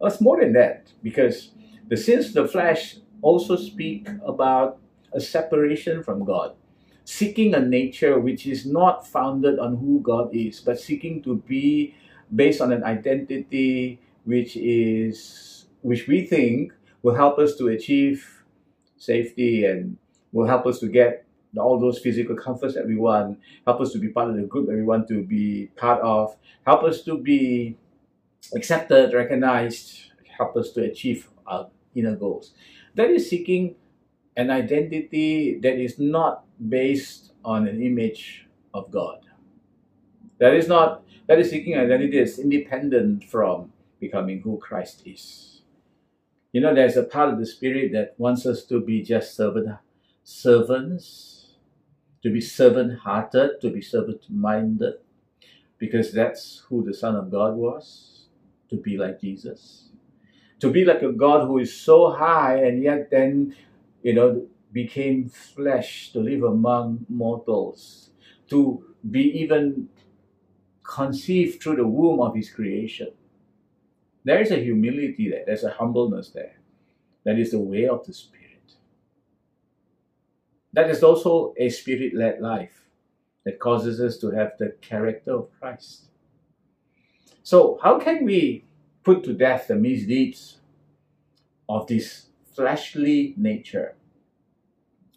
It's 0.00 0.20
more 0.20 0.40
than 0.40 0.52
that, 0.54 0.92
because 1.02 1.50
the 1.88 1.96
sins 1.96 2.28
of 2.28 2.34
the 2.34 2.48
flesh 2.48 2.96
also 3.20 3.56
speak 3.56 4.08
about 4.24 4.78
a 5.12 5.20
separation 5.20 6.02
from 6.02 6.24
God, 6.24 6.54
seeking 7.04 7.54
a 7.54 7.60
nature 7.60 8.18
which 8.18 8.46
is 8.46 8.64
not 8.64 9.06
founded 9.06 9.58
on 9.58 9.76
who 9.76 10.00
God 10.00 10.34
is, 10.34 10.60
but 10.60 10.80
seeking 10.80 11.22
to 11.24 11.36
be 11.36 11.94
based 12.34 12.60
on 12.60 12.72
an 12.72 12.82
identity 12.84 14.00
which 14.24 14.56
is 14.56 15.66
which 15.82 16.06
we 16.06 16.24
think 16.24 16.72
will 17.02 17.14
help 17.14 17.38
us 17.38 17.56
to 17.56 17.68
achieve 17.68 18.44
safety 18.96 19.64
and 19.64 19.96
will 20.30 20.46
help 20.46 20.64
us 20.64 20.78
to 20.78 20.86
get 20.86 21.26
all 21.58 21.78
those 21.78 21.98
physical 21.98 22.36
comforts 22.36 22.74
that 22.74 22.86
we 22.86 22.96
want, 22.96 23.38
help 23.66 23.80
us 23.80 23.92
to 23.92 23.98
be 23.98 24.08
part 24.08 24.30
of 24.30 24.36
the 24.36 24.42
group 24.42 24.66
that 24.66 24.74
we 24.74 24.82
want 24.82 25.08
to 25.08 25.22
be 25.22 25.70
part 25.76 26.00
of, 26.00 26.36
help 26.66 26.82
us 26.82 27.02
to 27.02 27.18
be 27.18 27.76
accepted, 28.54 29.12
recognized, 29.12 30.12
help 30.36 30.56
us 30.56 30.70
to 30.70 30.82
achieve 30.82 31.28
our 31.46 31.68
inner 31.94 32.16
goals. 32.16 32.52
That 32.94 33.10
is 33.10 33.28
seeking 33.28 33.74
an 34.36 34.50
identity 34.50 35.58
that 35.60 35.78
is 35.78 35.98
not 35.98 36.44
based 36.68 37.32
on 37.44 37.68
an 37.68 37.82
image 37.82 38.46
of 38.72 38.90
God. 38.90 39.20
That 40.38 40.54
is 40.54 40.68
not 40.68 41.04
that 41.28 41.38
is 41.38 41.50
seeking 41.50 41.74
an 41.74 41.80
identity 41.80 42.18
that's 42.18 42.38
independent 42.38 43.24
from 43.24 43.72
becoming 44.00 44.40
who 44.40 44.58
Christ 44.58 45.02
is. 45.06 45.62
You 46.52 46.60
know, 46.60 46.74
there's 46.74 46.96
a 46.96 47.04
part 47.04 47.32
of 47.32 47.38
the 47.38 47.46
spirit 47.46 47.92
that 47.92 48.14
wants 48.18 48.44
us 48.44 48.64
to 48.64 48.80
be 48.80 49.02
just 49.02 49.36
servant 49.36 49.68
servants 50.24 51.41
to 52.22 52.30
be 52.30 52.40
servant 52.40 52.98
hearted, 53.00 53.60
to 53.60 53.70
be 53.70 53.82
servant 53.82 54.24
minded, 54.30 54.94
because 55.78 56.12
that's 56.12 56.62
who 56.68 56.84
the 56.84 56.94
Son 56.94 57.16
of 57.16 57.30
God 57.30 57.54
was, 57.54 58.26
to 58.70 58.76
be 58.76 58.96
like 58.96 59.20
Jesus. 59.20 59.88
To 60.60 60.70
be 60.70 60.84
like 60.84 61.02
a 61.02 61.12
God 61.12 61.46
who 61.46 61.58
is 61.58 61.74
so 61.74 62.10
high 62.10 62.56
and 62.58 62.82
yet 62.82 63.10
then, 63.10 63.56
you 64.02 64.14
know, 64.14 64.46
became 64.72 65.28
flesh 65.28 66.12
to 66.12 66.20
live 66.20 66.44
among 66.44 67.04
mortals, 67.08 68.10
to 68.48 68.84
be 69.10 69.22
even 69.40 69.88
conceived 70.84 71.62
through 71.62 71.76
the 71.76 71.86
womb 71.86 72.20
of 72.20 72.34
his 72.34 72.50
creation. 72.50 73.08
There 74.24 74.40
is 74.40 74.50
a 74.50 74.56
humility 74.62 75.30
there, 75.30 75.42
there's 75.46 75.64
a 75.64 75.70
humbleness 75.70 76.30
there. 76.30 76.56
That 77.24 77.38
is 77.38 77.52
the 77.52 77.58
way 77.58 77.88
of 77.88 78.06
the 78.06 78.12
Spirit. 78.12 78.51
That 80.72 80.90
is 80.90 81.02
also 81.02 81.54
a 81.56 81.68
spirit 81.68 82.14
led 82.14 82.40
life 82.40 82.88
that 83.44 83.58
causes 83.58 84.00
us 84.00 84.18
to 84.18 84.30
have 84.30 84.52
the 84.58 84.76
character 84.80 85.32
of 85.32 85.48
Christ. 85.60 86.08
So, 87.42 87.78
how 87.82 87.98
can 87.98 88.24
we 88.24 88.64
put 89.02 89.24
to 89.24 89.34
death 89.34 89.68
the 89.68 89.74
misdeeds 89.74 90.58
of 91.68 91.86
this 91.88 92.26
fleshly 92.54 93.34
nature? 93.36 93.96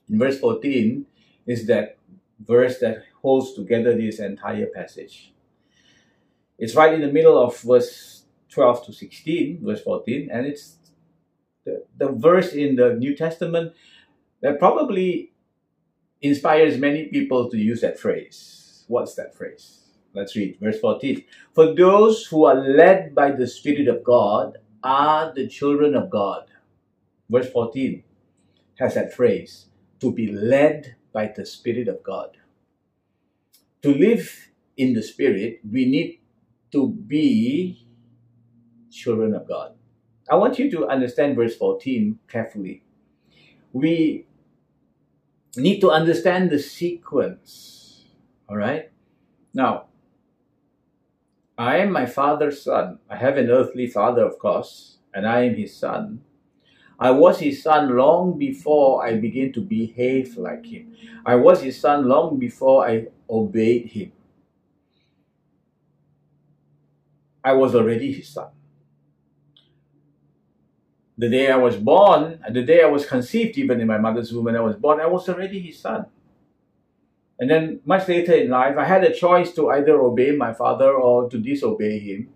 In 0.10 0.20
verse 0.20 0.40
14 0.40 1.06
is 1.46 1.68
that 1.68 1.98
verse 2.40 2.80
that 2.80 3.04
holds 3.22 3.54
together 3.54 3.96
this 3.96 4.20
entire 4.20 4.68
passage. 4.68 5.34
It's 6.58 6.76
right 6.76 6.94
in 6.94 7.02
the 7.02 7.12
middle 7.12 7.38
of 7.38 7.58
verse 7.60 8.24
12 8.50 8.86
to 8.88 8.94
16, 8.94 9.60
verse 9.64 9.82
14, 9.82 10.30
and 10.32 10.46
it's 10.46 10.78
the, 11.66 11.86
the 11.98 12.10
verse 12.10 12.54
in 12.54 12.76
the 12.76 12.94
New 12.96 13.16
Testament 13.16 13.74
that 14.42 14.60
probably 14.60 15.32
inspires 16.25 16.77
many 16.77 17.05
people 17.05 17.50
to 17.50 17.58
use 17.58 17.82
that 17.82 18.00
phrase. 18.00 18.86
What's 18.88 19.15
that 19.15 19.36
phrase? 19.36 19.79
Let's 20.13 20.36
read 20.36 20.58
verse 20.62 20.79
14. 20.79 21.24
For 21.53 21.74
those 21.74 22.25
who 22.25 22.46
are 22.46 22.55
led 22.55 23.13
by 23.13 23.32
the 23.32 23.48
Spirit 23.48 23.88
of 23.88 24.03
God 24.03 24.58
are 24.84 25.34
the 25.34 25.48
children 25.48 25.96
of 25.96 26.10
God. 26.10 26.46
Verse 27.29 27.50
14 27.50 28.03
has 28.79 28.96
that 28.96 29.13
phrase 29.13 29.65
to 30.00 30.12
be 30.12 30.32
led 30.32 30.96
by 31.12 31.32
the 31.36 31.46
Spirit 31.46 31.88
of 31.88 32.03
God. 32.03 32.38
To 33.82 33.94
live 33.94 34.51
in 34.77 34.94
the 34.94 35.03
Spirit, 35.03 35.60
we 35.70 35.86
need 35.86 36.22
to 36.72 36.89
be 36.89 37.88
children 38.91 39.34
of 39.34 39.48
God. 39.48 39.74
I 40.29 40.36
want 40.36 40.58
you 40.58 40.72
to 40.72 40.88
understand 40.88 41.36
verse 41.36 41.55
14 41.55 42.20
carefully. 42.27 42.84
We 43.74 44.25
need 45.58 45.80
to 45.82 45.92
understand 45.92 46.50
the 46.50 46.60
sequence. 46.60 48.06
All 48.50 48.58
right? 48.58 48.92
Now, 49.54 49.86
I 51.58 51.78
am 51.78 51.92
my 51.92 52.06
father's 52.06 52.62
son. 52.62 53.00
I 53.10 53.16
have 53.16 53.38
an 53.38 53.50
earthly 53.50 53.88
father, 53.88 54.24
of 54.24 54.38
course, 54.40 54.98
and 55.14 55.26
I 55.28 55.44
am 55.44 55.56
his 55.56 55.76
son. 55.76 56.22
I 57.00 57.12
was 57.12 57.40
his 57.40 57.62
son 57.64 57.96
long 57.96 58.38
before 58.38 59.06
I 59.06 59.16
began 59.16 59.52
to 59.54 59.62
behave 59.62 60.38
like 60.38 60.66
him. 60.66 60.96
I 61.26 61.36
was 61.36 61.62
his 61.62 61.80
son 61.80 62.08
long 62.08 62.40
before 62.40 62.88
I 62.88 63.08
obeyed 63.30 63.88
him. 63.88 64.12
I 67.44 67.54
was 67.54 67.76
already 67.76 68.12
his 68.12 68.30
son. 68.30 68.50
The 71.17 71.29
day 71.29 71.50
I 71.50 71.55
was 71.55 71.77
born, 71.77 72.39
the 72.51 72.63
day 72.63 72.84
I 72.84 72.88
was 72.88 73.05
conceived, 73.05 73.57
even 73.57 73.79
in 73.79 73.88
my 73.88 73.98
mother's 73.98 74.34
womb 74.34 74.45
when 74.45 74.55
I 74.55 74.62
was 74.62 74.75
born, 74.75 75.00
I 75.00 75.07
was 75.07 75.29
already 75.29 75.60
his 75.60 75.79
son. 75.79 76.07
And 77.39 77.50
then 77.50 77.79
much 77.86 78.07
later 78.07 78.34
in 78.34 78.50
life, 78.50 78.77
I 78.77 78.86
had 78.86 79.03
a 79.03 79.13
choice 79.13 79.53
to 79.53 79.69
either 79.69 80.00
obey 80.00 80.31
my 80.31 80.53
father 80.53 80.91
or 80.91 81.29
to 81.29 81.38
disobey 81.38 82.00
him. 82.00 82.29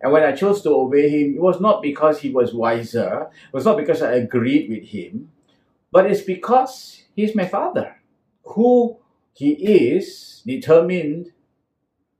And 0.00 0.12
when 0.12 0.22
I 0.22 0.32
chose 0.32 0.62
to 0.62 0.70
obey 0.70 1.08
him, 1.08 1.36
it 1.36 1.40
was 1.40 1.60
not 1.60 1.82
because 1.82 2.20
he 2.20 2.30
was 2.30 2.54
wiser, 2.54 3.28
it 3.48 3.54
was 3.54 3.64
not 3.64 3.76
because 3.76 4.02
I 4.02 4.12
agreed 4.12 4.68
with 4.68 4.84
him, 4.84 5.30
but 5.90 6.10
it's 6.10 6.20
because 6.20 7.04
he's 7.14 7.34
my 7.34 7.46
father. 7.46 7.96
Who 8.44 8.98
he 9.32 9.52
is 9.52 10.42
determined 10.46 11.32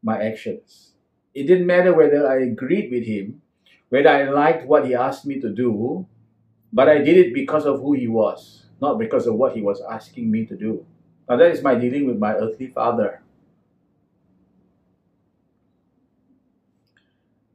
my 0.03 0.23
actions. 0.23 0.93
It 1.35 1.47
didn't 1.47 1.67
matter 1.67 1.95
whether 1.95 2.27
I 2.27 2.43
agreed 2.43 2.91
with 2.91 3.05
him, 3.05 3.43
whether 3.89 4.09
I 4.09 4.29
liked 4.31 4.67
what 4.67 4.87
he 4.87 4.95
asked 4.95 5.27
me 5.27 5.41
to 5.41 5.49
do, 5.51 6.07
but 6.73 6.89
I 6.89 6.99
did 6.99 7.17
it 7.17 7.35
because 7.35 7.65
of 7.67 7.81
who 7.81 7.93
he 7.93 8.09
was, 8.09 8.67
not 8.81 8.99
because 8.99 9.27
of 9.27 9.35
what 9.35 9.55
he 9.55 9.63
was 9.63 9.81
asking 9.81 10.31
me 10.31 10.45
to 10.47 10.57
do. 10.57 10.85
Now, 11.29 11.37
that 11.37 11.51
is 11.51 11.63
my 11.63 11.75
dealing 11.75 12.07
with 12.07 12.19
my 12.19 12.35
earthly 12.35 12.69
father. 12.69 13.23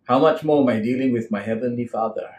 How 0.05 0.19
much 0.19 0.43
more 0.43 0.61
am 0.61 0.69
I 0.69 0.81
dealing 0.81 1.13
with 1.13 1.31
my 1.31 1.41
heavenly 1.41 1.85
father? 1.85 2.29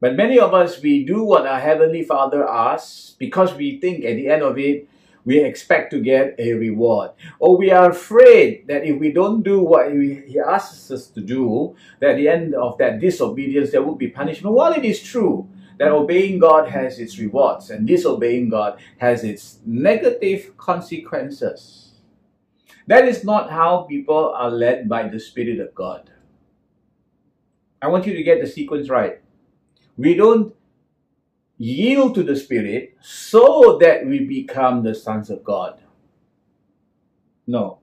But 0.00 0.16
many 0.16 0.38
of 0.38 0.54
us, 0.54 0.80
we 0.80 1.04
do 1.04 1.24
what 1.24 1.46
our 1.46 1.60
heavenly 1.60 2.04
father 2.04 2.46
asks 2.48 3.16
because 3.18 3.54
we 3.54 3.78
think 3.78 4.04
at 4.04 4.16
the 4.16 4.28
end 4.28 4.42
of 4.42 4.58
it, 4.58 4.88
we 5.30 5.38
expect 5.44 5.92
to 5.92 6.00
get 6.00 6.34
a 6.40 6.54
reward. 6.54 7.12
Or 7.38 7.56
we 7.56 7.70
are 7.70 7.88
afraid 7.90 8.66
that 8.66 8.84
if 8.84 8.98
we 8.98 9.12
don't 9.12 9.44
do 9.44 9.60
what 9.60 9.92
he 9.92 10.40
asks 10.40 10.90
us 10.90 11.06
to 11.10 11.20
do, 11.20 11.76
that 12.00 12.10
at 12.10 12.16
the 12.16 12.26
end 12.26 12.56
of 12.56 12.76
that 12.78 12.98
disobedience, 12.98 13.70
there 13.70 13.84
will 13.84 13.94
be 13.94 14.08
punishment. 14.08 14.56
While 14.56 14.72
it 14.72 14.84
is 14.84 15.00
true 15.00 15.48
that 15.78 15.92
obeying 15.92 16.40
God 16.40 16.68
has 16.68 16.98
its 16.98 17.16
rewards 17.20 17.70
and 17.70 17.86
disobeying 17.86 18.48
God 18.48 18.80
has 18.98 19.22
its 19.22 19.60
negative 19.64 20.56
consequences. 20.56 21.92
That 22.88 23.06
is 23.06 23.22
not 23.22 23.52
how 23.52 23.86
people 23.88 24.34
are 24.34 24.50
led 24.50 24.88
by 24.88 25.06
the 25.06 25.20
Spirit 25.20 25.60
of 25.60 25.72
God. 25.76 26.10
I 27.80 27.86
want 27.86 28.04
you 28.04 28.14
to 28.14 28.22
get 28.24 28.40
the 28.40 28.48
sequence 28.48 28.90
right. 28.90 29.22
We 29.96 30.14
don't 30.14 30.52
yield 31.60 32.14
to 32.14 32.22
the 32.22 32.34
Spirit 32.34 32.96
so 33.02 33.76
that 33.82 34.06
we 34.06 34.24
become 34.24 34.82
the 34.82 34.94
sons 34.94 35.28
of 35.28 35.44
God. 35.44 35.78
No. 37.46 37.80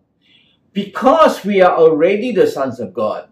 Because 0.74 1.46
we 1.46 1.62
are 1.62 1.78
already 1.78 2.32
the 2.32 2.48
sons 2.48 2.80
of 2.80 2.92
God, 2.92 3.30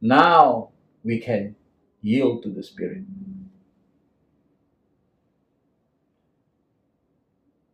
now 0.00 0.70
we 1.02 1.18
can 1.18 1.56
yield 2.00 2.44
to 2.44 2.50
the 2.50 2.62
Spirit. 2.62 3.02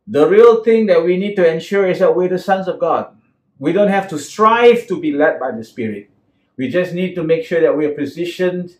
The 0.07 0.27
real 0.27 0.63
thing 0.63 0.87
that 0.87 1.03
we 1.03 1.17
need 1.17 1.35
to 1.35 1.47
ensure 1.47 1.87
is 1.87 1.99
that 1.99 2.15
we're 2.15 2.29
the 2.29 2.39
sons 2.39 2.67
of 2.67 2.79
God. 2.79 3.15
We 3.59 3.73
don't 3.73 3.89
have 3.89 4.09
to 4.09 4.17
strive 4.17 4.87
to 4.87 4.99
be 4.99 5.11
led 5.11 5.39
by 5.39 5.51
the 5.51 5.63
Spirit. 5.63 6.09
We 6.57 6.69
just 6.69 6.93
need 6.93 7.13
to 7.13 7.23
make 7.23 7.45
sure 7.45 7.61
that 7.61 7.77
we 7.77 7.85
are 7.85 7.93
positioned 7.93 8.77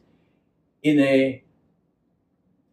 in 0.85 0.99
a 0.99 1.43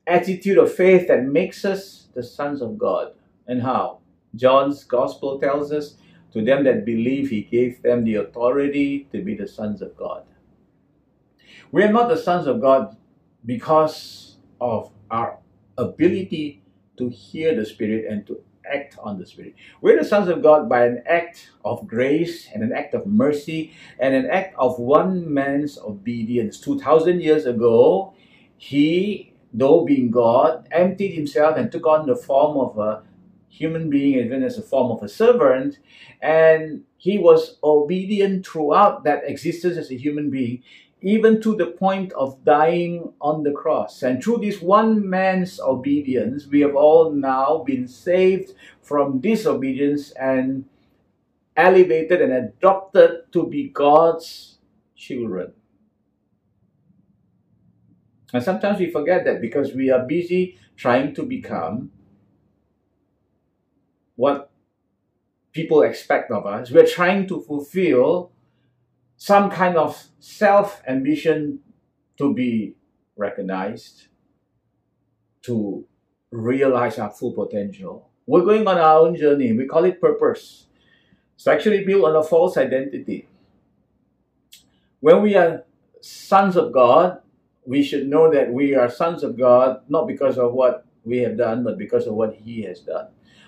attitude 0.06 0.58
of 0.58 0.72
faith 0.72 1.08
that 1.08 1.24
makes 1.24 1.64
us 1.64 2.08
the 2.14 2.22
sons 2.22 2.60
of 2.60 2.76
God. 2.78 3.14
And 3.46 3.62
how? 3.62 4.00
John's 4.36 4.84
gospel 4.84 5.40
tells 5.40 5.72
us, 5.72 5.96
to 6.34 6.44
them 6.44 6.64
that 6.64 6.84
believe, 6.84 7.30
he 7.30 7.42
gave 7.42 7.82
them 7.82 8.04
the 8.04 8.16
authority 8.16 9.08
to 9.12 9.22
be 9.22 9.34
the 9.34 9.48
sons 9.48 9.80
of 9.82 9.96
God. 9.96 10.24
We 11.70 11.82
are 11.84 11.92
not 11.92 12.08
the 12.08 12.16
sons 12.16 12.46
of 12.46 12.60
God 12.60 12.96
because 13.46 14.36
of 14.60 14.90
our 15.10 15.38
ability 15.78 16.62
to 16.98 17.08
hear 17.08 17.54
the 17.54 17.64
Spirit 17.64 18.06
and 18.10 18.26
to 18.26 18.42
act 18.70 18.96
on 18.98 19.18
the 19.18 19.26
Spirit. 19.26 19.54
We're 19.80 19.98
the 19.98 20.04
sons 20.04 20.28
of 20.28 20.42
God 20.42 20.68
by 20.68 20.86
an 20.86 21.02
act 21.06 21.50
of 21.64 21.86
grace 21.86 22.48
and 22.52 22.62
an 22.62 22.72
act 22.72 22.94
of 22.94 23.06
mercy 23.06 23.72
and 23.98 24.14
an 24.14 24.28
act 24.30 24.54
of 24.58 24.78
one 24.78 25.32
man's 25.32 25.78
obedience. 25.78 26.60
2,000 26.60 27.20
years 27.20 27.46
ago, 27.46 28.14
he, 28.56 29.34
though 29.52 29.84
being 29.84 30.10
God, 30.10 30.68
emptied 30.70 31.14
himself 31.14 31.56
and 31.56 31.70
took 31.70 31.86
on 31.86 32.06
the 32.06 32.16
form 32.16 32.56
of 32.56 32.78
a 32.78 33.02
human 33.48 33.90
being, 33.90 34.18
even 34.18 34.42
as 34.42 34.56
a 34.56 34.62
form 34.62 34.90
of 34.90 35.02
a 35.02 35.08
servant, 35.08 35.78
and 36.22 36.84
he 36.96 37.18
was 37.18 37.58
obedient 37.62 38.46
throughout 38.46 39.04
that 39.04 39.22
existence 39.26 39.76
as 39.76 39.90
a 39.90 39.96
human 39.96 40.30
being 40.30 40.62
even 41.02 41.40
to 41.42 41.56
the 41.56 41.66
point 41.66 42.12
of 42.12 42.44
dying 42.44 43.12
on 43.20 43.42
the 43.42 43.50
cross. 43.50 44.02
And 44.02 44.22
through 44.22 44.38
this 44.38 44.62
one 44.62 45.08
man's 45.08 45.60
obedience, 45.60 46.46
we 46.46 46.60
have 46.60 46.76
all 46.76 47.10
now 47.12 47.64
been 47.66 47.88
saved 47.88 48.54
from 48.80 49.20
disobedience 49.20 50.12
and 50.12 50.64
elevated 51.56 52.22
and 52.22 52.32
adopted 52.32 53.32
to 53.32 53.46
be 53.46 53.68
God's 53.68 54.58
children. 54.96 55.52
And 58.32 58.42
sometimes 58.42 58.78
we 58.78 58.90
forget 58.90 59.24
that 59.24 59.40
because 59.40 59.74
we 59.74 59.90
are 59.90 60.06
busy 60.06 60.58
trying 60.76 61.14
to 61.14 61.22
become 61.22 61.90
what 64.16 64.50
people 65.52 65.82
expect 65.82 66.30
of 66.30 66.46
us. 66.46 66.70
We're 66.70 66.86
trying 66.86 67.26
to 67.28 67.40
fulfill 67.42 68.31
some 69.22 69.48
kind 69.50 69.76
of 69.76 70.08
self 70.18 70.82
ambition 70.88 71.60
to 72.18 72.34
be 72.34 72.74
recognized, 73.16 74.08
to 75.42 75.84
realize 76.32 76.98
our 76.98 77.08
full 77.08 77.32
potential. 77.32 78.10
We're 78.26 78.42
going 78.42 78.66
on 78.66 78.78
our 78.78 78.98
own 78.98 79.14
journey. 79.14 79.52
We 79.52 79.66
call 79.66 79.84
it 79.84 80.00
purpose. 80.00 80.66
It's 81.36 81.46
actually 81.46 81.84
built 81.84 82.04
on 82.04 82.16
a 82.16 82.24
false 82.24 82.56
identity. 82.56 83.28
When 84.98 85.22
we 85.22 85.36
are 85.36 85.66
sons 86.00 86.56
of 86.56 86.72
God, 86.72 87.20
we 87.64 87.84
should 87.84 88.08
know 88.08 88.28
that 88.32 88.52
we 88.52 88.74
are 88.74 88.90
sons 88.90 89.22
of 89.22 89.38
God 89.38 89.82
not 89.88 90.08
because 90.08 90.36
of 90.36 90.52
what 90.52 90.84
we 91.04 91.18
have 91.18 91.38
done, 91.38 91.62
but 91.62 91.78
because 91.78 92.08
of 92.08 92.14
what 92.14 92.34
He 92.34 92.62
has 92.62 92.80
done. 92.80 93.06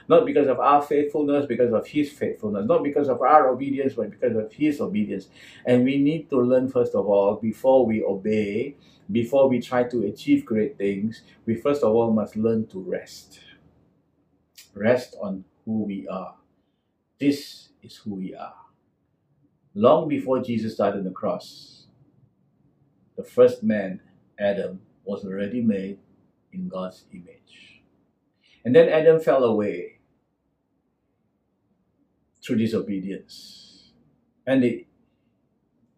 Not 0.09 0.27
because 0.27 0.49
of 0.49 0.61
our 0.61 0.83
faithfulness, 0.83 1.47
because 1.47 1.73
of 1.73 1.87
His 1.87 2.13
faithfulness. 2.13 2.67
Not 2.67 2.83
because 2.83 3.09
of 3.09 3.23
our 3.23 3.49
obedience, 3.49 3.95
but 3.95 4.11
because 4.11 4.37
of 4.37 4.53
His 4.53 4.81
obedience. 4.81 5.29
And 5.65 5.85
we 5.85 5.99
need 5.99 6.29
to 6.31 6.41
learn, 6.41 6.69
first 6.69 6.95
of 6.95 7.07
all, 7.07 7.37
before 7.37 7.87
we 7.87 8.03
obey, 8.03 8.77
before 9.11 9.49
we 9.49 9.61
try 9.61 9.85
to 9.85 10.07
achieve 10.07 10.45
great 10.45 10.79
things, 10.79 11.23
we 11.47 11.55
first 11.55 11.83
of 11.83 11.95
all 11.95 12.13
must 12.13 12.37
learn 12.37 12.67
to 12.69 12.81
rest. 12.81 13.41
Rest 14.75 15.17
on 15.23 15.45
who 15.65 15.85
we 15.85 16.09
are. 16.09 16.35
This 17.19 17.69
is 17.83 17.97
who 17.97 18.15
we 18.15 18.35
are. 18.35 18.55
Long 19.75 20.09
before 20.09 20.43
Jesus 20.43 20.77
died 20.77 20.95
on 20.95 21.05
the 21.05 21.11
cross, 21.11 21.87
the 23.17 23.25
first 23.25 23.63
man, 23.63 24.01
Adam, 24.39 24.81
was 25.05 25.25
already 25.25 25.61
made 25.61 25.99
in 26.53 26.69
God's 26.69 27.05
image. 27.13 27.83
And 28.65 28.75
then 28.75 28.89
Adam 28.89 29.21
fell 29.21 29.45
away 29.45 29.94
through 32.45 32.57
disobedience. 32.57 33.93
And 34.47 34.63
the, 34.63 34.87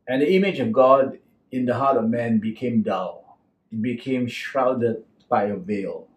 and 0.07 0.23
the 0.23 0.33
image 0.35 0.61
of 0.61 0.73
God 0.73 1.19
in 1.51 1.67
the 1.67 1.75
heart 1.75 1.97
of 1.97 2.09
man 2.09 2.39
became 2.39 2.83
dull. 2.83 3.39
It 3.73 3.83
became 3.83 4.29
shrouded 4.29 5.05
by 5.29 5.45
a 5.45 5.57
veil. 5.57 6.09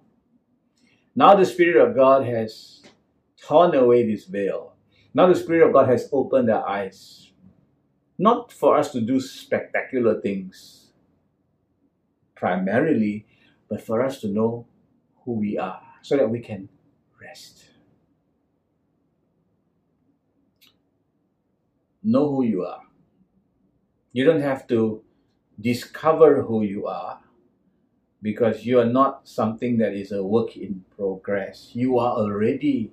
Now 1.16 1.36
the 1.36 1.46
Spirit 1.46 1.76
of 1.76 1.96
God 1.96 2.26
has 2.26 2.84
torn 3.42 3.74
away 3.76 4.06
this 4.06 4.26
veil. 4.26 4.74
Now 5.14 5.28
the 5.28 5.36
Spirit 5.36 5.66
of 5.66 5.74
God 5.74 5.90
has 5.90 6.08
opened 6.12 6.52
our 6.52 6.68
eyes. 6.68 7.32
Not 8.18 8.52
for 8.52 8.78
us 8.78 8.92
to 8.92 9.02
do 9.02 9.20
spectacular 9.20 10.22
things, 10.22 10.92
primarily, 12.36 13.26
but 13.70 13.82
for 13.82 14.04
us 14.04 14.20
to 14.22 14.28
know 14.28 14.68
who 15.24 15.34
we 15.34 15.58
are 15.58 15.82
so 16.02 16.18
that 16.18 16.30
we 16.30 16.40
can 16.40 16.70
rest. 17.20 17.69
Know 22.04 22.30
who 22.30 22.44
you 22.44 22.64
are. 22.64 22.82
You 24.14 24.26
don't 24.26 24.42
have 24.42 24.68
to 24.68 25.04
discover 25.60 26.44
who 26.44 26.64
you 26.64 26.88
are 26.88 27.20
because 28.22 28.66
you 28.66 28.80
are 28.80 28.86
not 28.86 29.28
something 29.28 29.78
that 29.78 29.94
is 29.94 30.12
a 30.12 30.24
work 30.24 30.58
in 30.58 30.84
progress. 30.96 31.72
You 31.74 32.00
are 32.00 32.14
already 32.14 32.92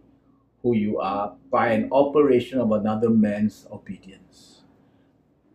who 0.63 0.75
you 0.77 0.99
are 0.99 1.35
by 1.51 1.69
an 1.69 1.89
operation 1.93 2.61
of 2.61 2.73
another 2.73 3.11
man's 3.11 3.67
obedience. 3.71 4.63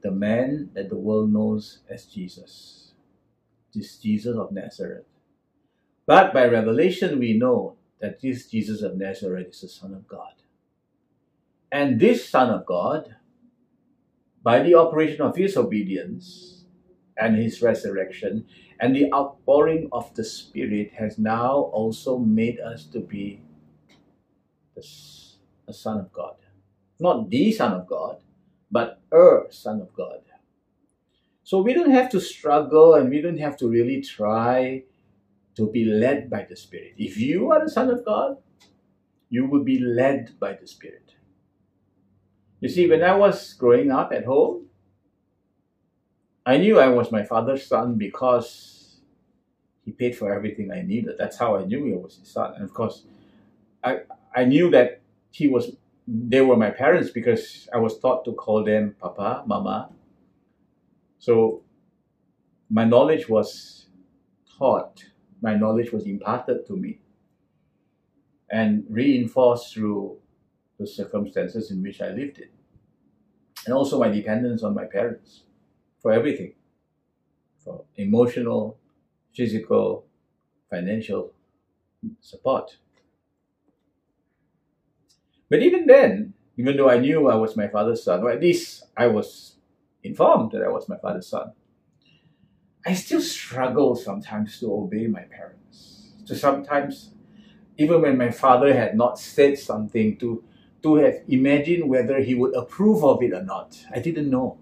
The 0.02 0.12
man 0.12 0.70
that 0.74 0.90
the 0.90 0.98
world 0.98 1.32
knows 1.32 1.80
as 1.90 2.06
Jesus. 2.06 2.94
This 3.74 3.98
Jesus 3.98 4.36
of 4.38 4.52
Nazareth. 4.52 5.06
But 6.06 6.34
by 6.34 6.48
revelation, 6.48 7.20
we 7.20 7.38
know 7.38 7.76
that 8.00 8.20
this 8.20 8.48
Jesus 8.48 8.82
of 8.82 8.98
Nazareth 8.98 9.50
is 9.52 9.62
the 9.62 9.70
Son 9.70 9.94
of 9.94 10.08
God. 10.08 10.34
And 11.72 12.00
this 12.00 12.28
Son 12.28 12.50
of 12.50 12.66
God, 12.66 13.16
by 14.43 14.62
the 14.63 14.75
operation 14.75 15.21
of 15.21 15.36
his 15.36 15.58
obedience 15.58 16.65
and 17.17 17.36
his 17.36 17.62
resurrection 17.62 18.45
and 18.80 18.95
the 18.95 19.13
outpouring 19.13 19.88
of 19.91 20.13
the 20.15 20.23
Spirit, 20.23 20.91
has 20.93 21.19
now 21.19 21.69
also 21.71 22.17
made 22.17 22.60
us 22.60 22.86
to 22.86 22.99
be 22.99 23.41
the, 24.75 24.82
a 25.67 25.73
Son 25.73 25.99
of 25.99 26.12
God. 26.12 26.36
Not 26.99 27.30
the 27.30 27.51
Son 27.51 27.73
of 27.73 27.88
God, 27.88 28.17
but 28.71 29.01
a 29.13 29.41
Son 29.51 29.82
of 29.82 29.93
God. 29.93 30.21
So 31.43 31.62
we 31.62 31.73
don't 31.73 31.91
have 31.91 32.10
to 32.12 32.19
struggle 32.21 32.95
and 32.95 33.10
we 33.10 33.21
don't 33.21 33.39
have 33.39 33.58
to 33.58 33.67
really 33.67 34.01
try 34.01 34.84
to 35.56 35.69
be 35.69 35.86
led 35.86 36.30
by 36.30 36.45
the 36.49 36.56
Spirit. 36.56 36.93
If 36.97 37.17
you 37.17 37.51
are 37.51 37.63
the 37.63 37.69
Son 37.69 37.89
of 37.89 38.04
God, 38.06 38.38
you 39.30 39.45
will 39.45 39.63
be 39.63 39.80
led 39.80 40.39
by 40.39 40.54
the 40.54 40.67
Spirit. 40.67 41.11
You 42.62 42.69
see, 42.69 42.88
when 42.88 43.04
I 43.04 43.15
was 43.15 43.54
growing 43.54 43.91
up 43.91 44.13
at 44.13 44.26
home, 44.26 44.67
I 46.45 46.58
knew 46.58 46.80
I 46.80 46.89
was 46.89 47.12
my 47.12 47.24
father's 47.24 47.65
son 47.65 47.95
because 47.95 49.02
he 49.86 49.91
paid 49.91 50.15
for 50.15 50.34
everything 50.34 50.71
I 50.71 50.82
needed. 50.82 51.15
That's 51.17 51.38
how 51.38 51.58
I 51.58 51.65
knew 51.65 51.93
I 51.93 51.97
was 51.97 52.17
his 52.17 52.30
son. 52.30 52.54
And 52.56 52.63
of 52.63 52.74
course, 52.74 53.06
I 53.84 54.02
I 54.36 54.45
knew 54.45 54.69
that 54.71 55.02
he 55.32 55.47
was 55.47 55.76
they 56.08 56.41
were 56.41 56.58
my 56.58 56.71
parents 56.71 57.10
because 57.12 57.69
I 57.74 57.78
was 57.78 58.00
taught 58.00 58.26
to 58.26 58.34
call 58.34 58.63
them 58.63 58.95
papa, 59.00 59.43
mama. 59.47 59.89
So 61.19 61.63
my 62.69 62.86
knowledge 62.86 63.30
was 63.30 63.88
taught 64.58 65.06
my 65.41 65.56
knowledge 65.56 65.91
was 65.91 66.06
imparted 66.06 66.65
to 66.67 66.74
me 66.78 67.00
and 68.50 68.86
reinforced 68.89 69.74
through 69.74 70.17
the 70.82 70.88
circumstances 70.88 71.72
in 71.72 71.82
which 71.82 72.02
I 72.02 72.10
lived 72.10 72.39
in. 72.39 72.50
And 73.65 73.74
also 73.74 74.00
my 74.00 74.10
dependence 74.10 74.63
on 74.63 74.74
my 74.74 74.86
parents 74.86 75.44
for 76.02 76.12
everything 76.12 76.54
for 77.63 77.86
emotional, 77.96 78.78
physical, 79.34 80.06
financial 80.70 81.32
support. 82.20 82.78
But 85.50 85.62
even 85.62 85.86
then, 85.86 86.34
even 86.58 86.78
though 86.78 86.89
I 86.89 86.98
knew 86.98 87.28
I 87.28 87.36
was 87.36 87.56
my 87.56 87.67
father's 87.67 88.04
son, 88.04 88.24
or 88.24 88.32
at 88.32 88.41
least 88.41 88.86
I 88.98 89.08
was 89.08 89.58
informed 90.04 90.52
that 90.54 90.63
I 90.63 90.70
was 90.70 90.89
my 90.89 90.98
father's 90.98 91.28
son, 91.28 91.52
I 92.86 92.94
still 92.96 93.22
struggle 93.22 93.96
sometimes 93.96 94.60
to 94.60 94.74
obey 94.74 95.08
my 95.08 95.22
parents. 95.22 96.13
To 96.26 96.36
sometimes, 96.36 97.12
even 97.78 98.02
when 98.02 98.17
my 98.17 98.32
father 98.32 98.74
had 98.74 98.96
not 98.96 99.20
said 99.20 99.60
something, 99.60 100.17
to 100.17 100.44
to 100.84 100.96
have 100.96 101.22
imagined 101.28 101.89
whether 101.89 102.20
he 102.20 102.36
would 102.36 102.56
approve 102.56 103.04
of 103.04 103.22
it 103.22 103.34
or 103.34 103.44
not. 103.44 103.78
I 103.94 104.00
didn't 104.00 104.30
know 104.30 104.58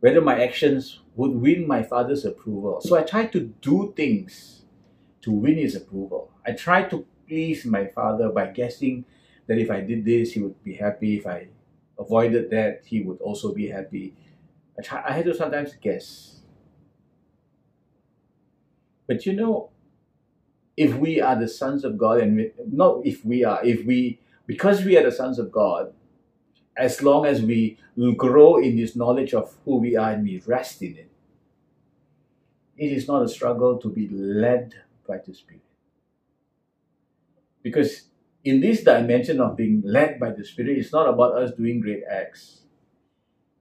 whether 0.00 0.20
my 0.20 0.42
actions 0.42 1.00
would 1.16 1.32
win 1.32 1.66
my 1.66 1.82
father's 1.82 2.24
approval. 2.24 2.80
So 2.80 2.96
I 2.96 3.02
tried 3.02 3.32
to 3.32 3.40
do 3.60 3.92
things 3.96 4.62
to 5.22 5.32
win 5.32 5.56
his 5.56 5.74
approval. 5.74 6.30
I 6.46 6.52
tried 6.52 6.90
to 6.90 7.06
please 7.26 7.64
my 7.64 7.86
father 7.86 8.30
by 8.30 8.46
guessing 8.46 9.04
that 9.46 9.58
if 9.58 9.70
I 9.70 9.80
did 9.80 10.04
this, 10.04 10.32
he 10.32 10.40
would 10.40 10.62
be 10.62 10.74
happy. 10.74 11.16
If 11.16 11.26
I 11.26 11.48
avoided 11.98 12.50
that, 12.50 12.82
he 12.84 13.02
would 13.02 13.20
also 13.20 13.52
be 13.52 13.68
happy. 13.68 14.14
I, 14.78 14.82
try, 14.82 15.02
I 15.06 15.12
had 15.12 15.24
to 15.24 15.34
sometimes 15.34 15.74
guess 15.80 16.38
but 19.08 19.24
you 19.24 19.32
know, 19.32 19.70
if 20.76 20.94
we 20.94 21.20
are 21.20 21.34
the 21.34 21.48
sons 21.48 21.82
of 21.82 21.98
God, 21.98 22.20
and 22.20 22.36
we, 22.36 22.52
not 22.70 23.04
if 23.04 23.24
we 23.24 23.42
are, 23.42 23.64
if 23.64 23.84
we, 23.84 24.20
because 24.48 24.82
we 24.82 24.96
are 24.96 25.04
the 25.04 25.12
sons 25.12 25.38
of 25.38 25.52
God, 25.52 25.92
as 26.74 27.02
long 27.02 27.26
as 27.26 27.42
we 27.42 27.76
grow 28.16 28.56
in 28.56 28.76
this 28.76 28.96
knowledge 28.96 29.34
of 29.34 29.54
who 29.64 29.76
we 29.76 29.94
are 29.94 30.12
and 30.12 30.24
we 30.24 30.42
rest 30.46 30.80
in 30.80 30.96
it, 30.96 31.10
it 32.78 32.90
is 32.90 33.06
not 33.06 33.22
a 33.22 33.28
struggle 33.28 33.76
to 33.76 33.90
be 33.90 34.08
led 34.08 34.72
by 35.06 35.18
the 35.18 35.34
Spirit. 35.34 35.60
Because 37.62 38.04
in 38.42 38.60
this 38.60 38.82
dimension 38.82 39.38
of 39.40 39.56
being 39.56 39.82
led 39.84 40.18
by 40.18 40.30
the 40.30 40.44
Spirit, 40.44 40.78
it's 40.78 40.92
not 40.92 41.08
about 41.08 41.36
us 41.36 41.50
doing 41.52 41.80
great 41.80 42.04
acts. 42.10 42.62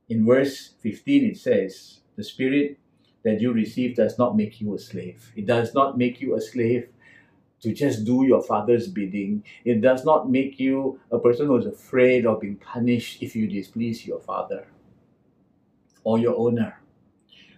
In 0.07 0.25
verse 0.25 0.73
15, 0.79 1.25
it 1.25 1.37
says, 1.37 1.99
The 2.15 2.23
Spirit 2.23 2.79
that 3.23 3.41
you 3.41 3.51
receive 3.51 3.97
does 3.97 4.17
not 4.17 4.37
make 4.37 4.61
you 4.61 4.73
a 4.73 4.79
slave. 4.79 5.33
It 5.35 5.47
does 5.47 5.73
not 5.73 5.97
make 5.97 6.21
you 6.21 6.35
a 6.35 6.39
slave 6.39 6.87
to 7.61 7.73
just 7.73 8.05
do 8.05 8.25
your 8.25 8.41
father's 8.41 8.87
bidding. 8.87 9.43
It 9.65 9.81
does 9.81 10.05
not 10.05 10.29
make 10.29 10.59
you 10.59 10.99
a 11.11 11.19
person 11.19 11.47
who 11.47 11.57
is 11.57 11.65
afraid 11.65 12.25
of 12.25 12.41
being 12.41 12.57
punished 12.57 13.21
if 13.21 13.35
you 13.35 13.47
displease 13.47 14.05
your 14.05 14.19
father 14.19 14.67
or 16.03 16.19
your 16.19 16.37
owner. 16.37 16.79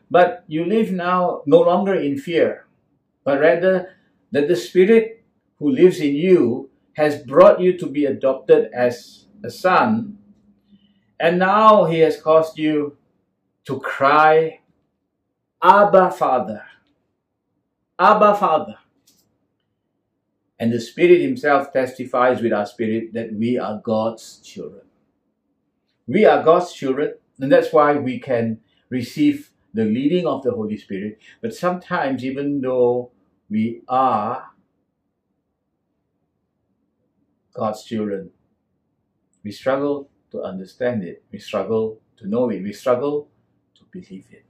But 0.10 0.44
you 0.48 0.66
live 0.66 0.92
now 0.92 1.44
no 1.46 1.62
longer 1.62 1.94
in 1.94 2.18
fear, 2.18 2.66
but 3.24 3.40
rather 3.40 3.96
that 4.32 4.48
the 4.48 4.56
Spirit 4.56 5.24
who 5.60 5.70
lives 5.70 6.00
in 6.00 6.16
you 6.16 6.70
has 6.94 7.22
brought 7.22 7.62
you 7.62 7.78
to 7.78 7.86
be 7.86 8.06
adopted 8.06 8.72
as 8.74 9.26
a 9.44 9.52
son, 9.52 10.18
and 11.20 11.38
now 11.38 11.86
He 11.86 12.00
has 12.00 12.20
caused 12.20 12.58
you 12.58 12.98
to 13.66 13.80
cry, 13.80 14.62
Abba 15.62 16.12
Father. 16.12 16.64
Abba 18.00 18.36
Father. 18.36 18.79
And 20.60 20.74
the 20.74 20.80
Spirit 20.80 21.22
Himself 21.22 21.72
testifies 21.72 22.42
with 22.42 22.52
our 22.52 22.66
spirit 22.66 23.14
that 23.14 23.34
we 23.34 23.58
are 23.58 23.82
God's 23.84 24.40
children. 24.40 24.82
We 26.08 26.26
are 26.26 26.44
God's 26.44 26.74
children, 26.74 27.14
and 27.40 27.52
that's 27.52 27.72
why 27.72 27.96
we 27.96 28.20
can 28.20 28.60
receive 28.90 29.52
the 29.74 29.86
leading 29.86 30.26
of 30.26 30.44
the 30.44 30.52
Holy 30.52 30.78
Spirit. 30.78 31.20
But 31.42 31.54
sometimes, 31.54 32.26
even 32.26 32.62
though 32.62 33.12
we 33.50 33.82
are 33.88 34.50
God's 37.54 37.84
children, 37.84 38.32
we 39.44 39.52
struggle 39.52 40.10
to 40.32 40.42
understand 40.42 41.04
it, 41.04 41.24
we 41.32 41.40
struggle 41.40 42.00
to 42.18 42.28
know 42.28 42.50
it, 42.50 42.62
we 42.62 42.74
struggle 42.74 43.30
to 43.76 43.84
believe 43.92 44.26
it 44.32 44.46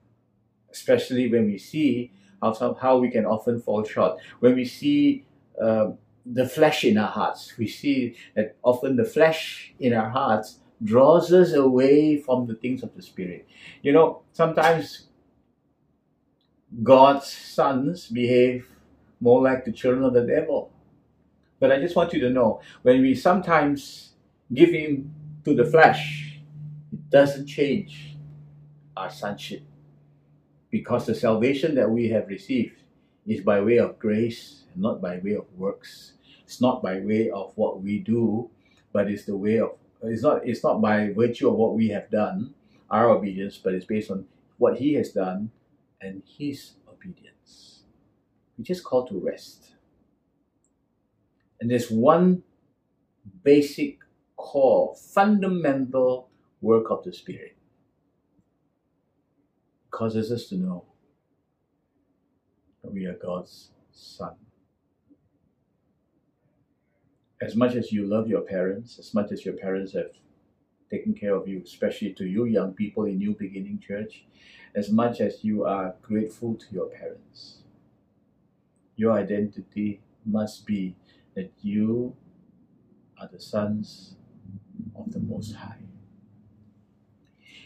especially 0.72 1.32
when 1.32 1.45
we 1.45 1.58
see 1.58 2.12
how, 2.41 2.74
how 2.80 2.98
we 2.98 3.10
can 3.10 3.26
often 3.26 3.60
fall 3.62 3.84
short. 3.84 4.19
When 4.39 4.56
we 4.56 4.65
see 4.65 5.26
uh, 5.62 5.91
the 6.26 6.48
flesh 6.48 6.84
in 6.84 6.98
our 6.98 7.10
hearts. 7.10 7.58
We 7.58 7.67
see 7.67 8.15
that 8.36 8.56
often 8.63 8.95
the 8.95 9.06
flesh 9.06 9.74
in 9.80 9.93
our 9.93 10.10
hearts 10.10 10.60
draws 10.84 11.34
us 11.34 11.54
away 11.54 12.17
from 12.17 12.48
the 12.48 12.56
things 12.56 12.84
of 12.84 12.95
the 12.95 13.02
Spirit. 13.02 13.48
You 13.82 13.91
know, 13.93 14.22
sometimes 14.32 15.08
God's 16.84 17.28
sons 17.28 18.08
behave 18.08 18.67
more 19.19 19.41
like 19.41 19.65
the 19.65 19.72
children 19.72 20.04
of 20.04 20.13
the 20.13 20.26
devil. 20.26 20.72
But 21.60 21.72
I 21.72 21.80
just 21.80 21.95
want 21.95 22.13
you 22.13 22.22
to 22.22 22.30
know 22.30 22.62
when 22.84 23.02
we 23.02 23.15
sometimes 23.15 24.13
give 24.54 24.69
in 24.69 25.12
to 25.43 25.54
the 25.54 25.65
flesh, 25.65 26.39
it 26.93 27.10
doesn't 27.10 27.48
change 27.48 28.15
our 28.95 29.10
sonship 29.10 29.63
because 30.69 31.06
the 31.06 31.15
salvation 31.15 31.76
that 31.76 31.89
we 31.89 32.10
have 32.10 32.28
received 32.28 32.82
is 33.26 33.41
by 33.41 33.60
way 33.60 33.78
of 33.78 34.00
grace 34.00 34.59
and 34.74 34.82
not 34.82 35.02
by 35.02 35.20
way 35.20 35.34
of 35.34 35.46
works. 35.56 36.14
It's 36.44 36.62
not 36.62 36.82
by 36.82 37.00
way 37.00 37.30
of 37.30 37.54
what 37.56 37.82
we 37.82 38.00
do, 38.00 38.50
but 38.92 39.10
it's 39.10 39.26
the 39.26 39.38
way 39.38 39.60
of 39.60 39.72
it's 40.02 40.24
not 40.24 40.48
it's 40.48 40.64
not 40.64 40.82
by 40.82 41.12
virtue 41.12 41.50
of 41.50 41.56
what 41.56 41.76
we 41.76 41.90
have 41.90 42.10
done, 42.10 42.54
our 42.90 43.10
obedience, 43.10 43.58
but 43.58 43.74
it's 43.74 43.86
based 43.86 44.10
on 44.10 44.26
what 44.58 44.78
he 44.78 44.94
has 44.94 45.12
done 45.12 45.52
and 46.02 46.24
his 46.26 46.72
obedience. 46.88 47.84
We 48.58 48.64
just 48.64 48.84
call 48.84 49.08
to 49.08 49.20
rest. 49.20 49.72
And 51.60 51.70
there's 51.70 51.92
one 51.92 52.44
basic 53.44 54.00
core, 54.38 54.96
fundamental 54.96 56.30
work 56.62 56.90
of 56.90 57.04
the 57.04 57.14
Spirit. 57.14 57.58
It 59.86 59.92
causes 59.92 60.32
us 60.32 60.48
to 60.48 60.56
know 60.56 60.86
that 62.84 62.94
we 62.94 63.06
are 63.06 63.14
God's 63.14 63.72
Son. 63.92 64.36
As 67.41 67.56
much 67.56 67.75
as 67.75 67.91
you 67.91 68.06
love 68.06 68.28
your 68.28 68.41
parents, 68.41 68.99
as 68.99 69.13
much 69.13 69.32
as 69.32 69.45
your 69.45 69.56
parents 69.56 69.93
have 69.93 70.12
taken 70.91 71.13
care 71.13 71.36
of 71.36 71.47
you, 71.47 71.62
especially 71.63 72.13
to 72.13 72.25
you 72.25 72.45
young 72.45 72.73
people 72.73 73.06
in 73.06 73.17
New 73.17 73.36
Beginning 73.36 73.80
Church, 73.80 74.25
as 74.75 74.89
much 74.91 75.21
as 75.21 75.43
you 75.43 75.63
are 75.63 75.95
grateful 76.02 76.56
to 76.56 76.65
your 76.71 76.88
parents, 76.88 77.60
your 78.95 79.13
identity 79.13 80.02
must 80.25 80.65
be 80.65 80.95
that 81.36 81.52
you 81.62 82.15
are 83.19 83.30
the 83.32 83.39
sons 83.39 84.15
of 84.95 85.12
the 85.13 85.19
Most 85.19 85.56
High. 85.56 85.78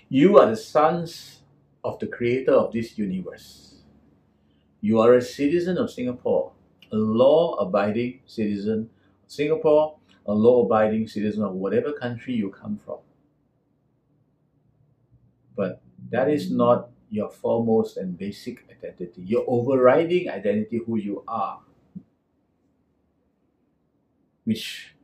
You 0.09 0.37
are 0.37 0.49
the 0.49 0.57
sons 0.57 1.41
of 1.83 1.97
the 1.99 2.07
creator 2.07 2.53
of 2.53 2.71
this 2.71 2.97
universe. 2.97 3.81
You 4.81 4.99
are 4.99 5.15
a 5.15 5.21
citizen 5.21 5.77
of 5.77 5.89
Singapore, 5.89 6.51
a 6.91 6.95
law 6.95 7.55
abiding 7.55 8.19
citizen 8.27 8.89
Singapore, 9.27 9.97
a 10.25 10.33
law 10.33 10.65
abiding 10.65 11.07
citizen 11.07 11.43
of 11.43 11.53
whatever 11.53 11.91
country 11.93 12.33
you 12.33 12.49
come 12.49 12.79
from. 12.85 12.99
But 15.55 15.81
that 16.09 16.29
is 16.29 16.51
not 16.51 16.89
your 17.09 17.29
foremost 17.29 17.97
and 17.97 18.17
basic 18.17 18.65
identity, 18.69 19.21
your 19.21 19.45
overriding 19.47 20.29
identity, 20.29 20.81
who 20.85 20.97
you 20.97 21.23
are, 21.27 21.59
which 24.45 24.95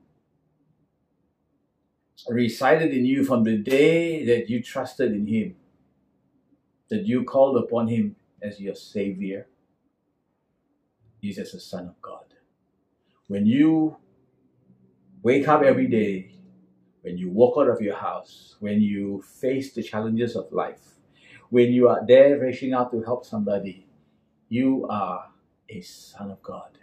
resided 2.28 2.92
in 2.92 3.06
you 3.06 3.24
from 3.24 3.44
the 3.44 3.58
day 3.58 4.26
that 4.26 4.50
you 4.50 4.62
trusted 4.62 5.14
in 5.14 5.28
Him, 5.28 5.56
that 6.90 7.06
you 7.06 7.24
called 7.24 7.58
upon 7.58 7.88
Him 7.88 8.16
as 8.42 8.60
your 8.60 8.76
Savior, 8.76 9.48
is 11.22 11.38
as 11.38 11.54
a 11.54 11.60
Son 11.60 11.88
of 11.88 12.02
God. 12.02 12.26
When 13.28 13.46
you 13.46 13.98
wake 15.22 15.48
up 15.48 15.62
every 15.64 15.88
day, 15.88 16.32
when 17.02 17.18
you 17.18 17.30
walk 17.30 17.58
out 17.58 17.70
of 17.70 17.82
your 17.82 17.96
house, 17.96 18.56
when 18.60 18.82
you 18.82 19.22
face 19.22 19.74
the 19.74 19.84
challenges 19.84 20.36
of 20.36 20.52
life, 20.52 20.96
when 21.50 21.72
you 21.72 21.88
are 21.88 22.06
there 22.06 22.40
reaching 22.40 22.74
out 22.74 22.92
to 22.92 23.02
help 23.02 23.26
somebody, 23.26 23.88
you 24.50 24.86
are 24.90 25.30
a 25.70 25.82
Son 25.82 26.32
of 26.32 26.42
God. 26.44 26.78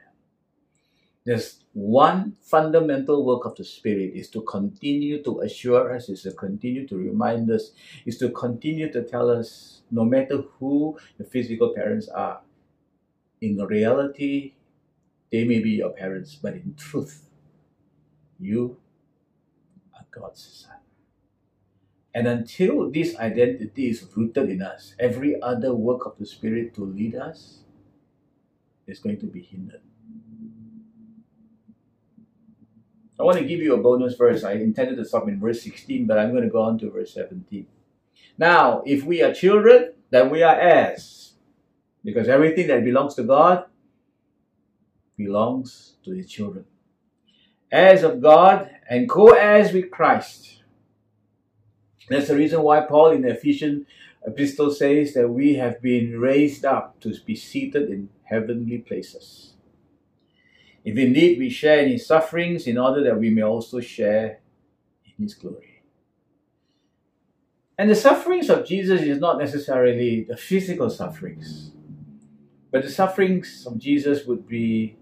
There's 1.25 1.65
one 1.73 2.37
fundamental 2.41 3.27
work 3.27 3.45
of 3.47 3.57
the 3.57 3.65
Spirit 3.65 4.13
is 4.15 4.31
to 4.31 4.43
continue 4.43 5.23
to 5.25 5.41
assure 5.41 5.95
us, 5.95 6.09
is 6.09 6.23
to 6.23 6.31
continue 6.33 6.87
to 6.87 6.97
remind 6.97 7.51
us, 7.51 7.73
is 8.07 8.17
to 8.19 8.31
continue 8.31 8.93
to 8.93 9.03
tell 9.03 9.29
us, 9.29 9.83
no 9.91 10.05
matter 10.05 10.45
who 10.59 10.97
the 11.19 11.25
physical 11.25 11.75
parents 11.75 12.09
are, 12.09 12.41
in 13.41 13.59
reality, 13.59 14.55
they 15.33 15.45
may 15.45 15.59
be 15.59 15.71
your 15.71 15.91
parents, 15.91 16.37
but 16.37 16.55
in 16.55 16.75
truth, 16.77 17.26
you 18.39 18.79
are 19.95 20.05
God's 20.11 20.67
son. 20.67 20.77
And 22.15 22.27
until 22.27 22.91
this 22.91 23.17
identity 23.19 23.91
is 23.91 24.07
rooted 24.17 24.49
in 24.49 24.63
us, 24.63 24.95
every 24.99 25.41
other 25.43 25.75
work 25.75 26.07
of 26.07 26.17
the 26.19 26.25
Spirit 26.25 26.75
to 26.75 26.85
lead 26.85 27.15
us 27.15 27.59
is 28.87 28.99
going 28.99 29.19
to 29.21 29.27
be 29.27 29.43
hindered. 29.43 29.83
I 33.19 33.23
want 33.23 33.39
to 33.39 33.45
give 33.45 33.61
you 33.61 33.75
a 33.75 33.79
bonus 33.79 34.15
verse. 34.15 34.45
I 34.45 34.53
intended 34.53 34.97
to 34.97 35.05
stop 35.05 35.29
in 35.29 35.41
verse 35.41 35.63
16, 35.63 36.07
but 36.07 36.19
I'm 36.19 36.33
going 36.33 36.45
to 36.45 36.51
go 36.51 36.63
on 36.63 36.79
to 36.79 36.91
verse 36.91 37.15
17. 37.15 37.67
Now, 38.39 38.83
if 38.85 39.05
we 39.05 39.23
are 39.23 39.33
children, 39.33 39.93
then 40.11 40.31
we 40.31 40.43
are 40.43 40.59
heirs. 40.59 41.35
Because 42.05 42.29
everything 42.29 42.69
that 42.69 42.85
belongs 42.85 43.15
to 43.17 43.25
God 43.25 43.65
belongs 45.17 45.97
to 46.05 46.13
his 46.13 46.31
children. 46.31 46.67
Heirs 47.77 48.03
of 48.03 48.21
God 48.21 48.71
and 48.89 49.09
co 49.09 49.29
heirs 49.29 49.73
with 49.73 49.91
Christ. 49.91 50.63
That's 52.09 52.29
the 52.29 52.37
reason 52.37 52.63
why 52.63 52.81
Paul 52.81 53.11
in 53.11 53.23
the 53.23 53.31
Ephesian 53.31 53.87
epistle 54.25 54.71
says 54.71 55.15
that 55.15 55.29
we 55.29 55.55
have 55.55 55.83
been 55.83 56.19
raised 56.19 56.65
up 56.65 57.01
to 57.01 57.15
be 57.25 57.37
seated 57.37 57.91
in 57.91 58.09
heavenly 58.25 58.79
places 58.79 59.57
if 60.87 60.97
indeed 60.97 61.41
we 61.41 61.51
share 61.51 61.81
in 61.81 61.91
his 61.91 62.07
sufferings, 62.07 62.69
in 62.69 62.79
order 62.79 63.03
that 63.03 63.19
we 63.19 63.29
may 63.29 63.43
also 63.43 63.81
share 63.81 64.39
in 65.05 65.25
his 65.25 65.35
glory. 65.35 65.83
And 67.77 67.91
the 67.91 67.97
sufferings 67.97 68.49
of 68.49 68.65
Jesus 68.65 69.03
is 69.03 69.19
not 69.19 69.37
necessarily 69.37 70.23
the 70.23 70.37
physical 70.37 70.89
sufferings, 70.89 71.73
but 72.71 72.85
the 72.85 72.89
sufferings 72.89 73.67
of 73.67 73.79
Jesus 73.79 74.27
would 74.27 74.47
be, 74.47 74.97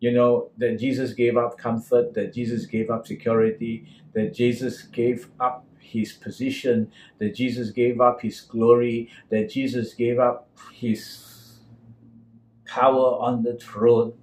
you 0.00 0.12
know, 0.12 0.50
that 0.58 0.78
Jesus 0.78 1.12
gave 1.12 1.36
up 1.36 1.56
comfort, 1.58 2.14
that 2.14 2.34
Jesus 2.34 2.66
gave 2.66 2.90
up 2.90 3.06
security, 3.06 3.86
that 4.12 4.34
Jesus 4.34 4.82
gave 4.82 5.28
up 5.40 5.66
his 5.78 6.12
position, 6.12 6.90
that 7.18 7.34
Jesus 7.34 7.70
gave 7.70 8.00
up 8.00 8.20
his 8.20 8.40
glory, 8.40 9.10
that 9.30 9.50
Jesus 9.50 9.94
gave 9.94 10.18
up 10.18 10.48
his 10.72 11.60
power 12.66 13.18
on 13.20 13.42
the 13.42 13.54
throne 13.56 14.14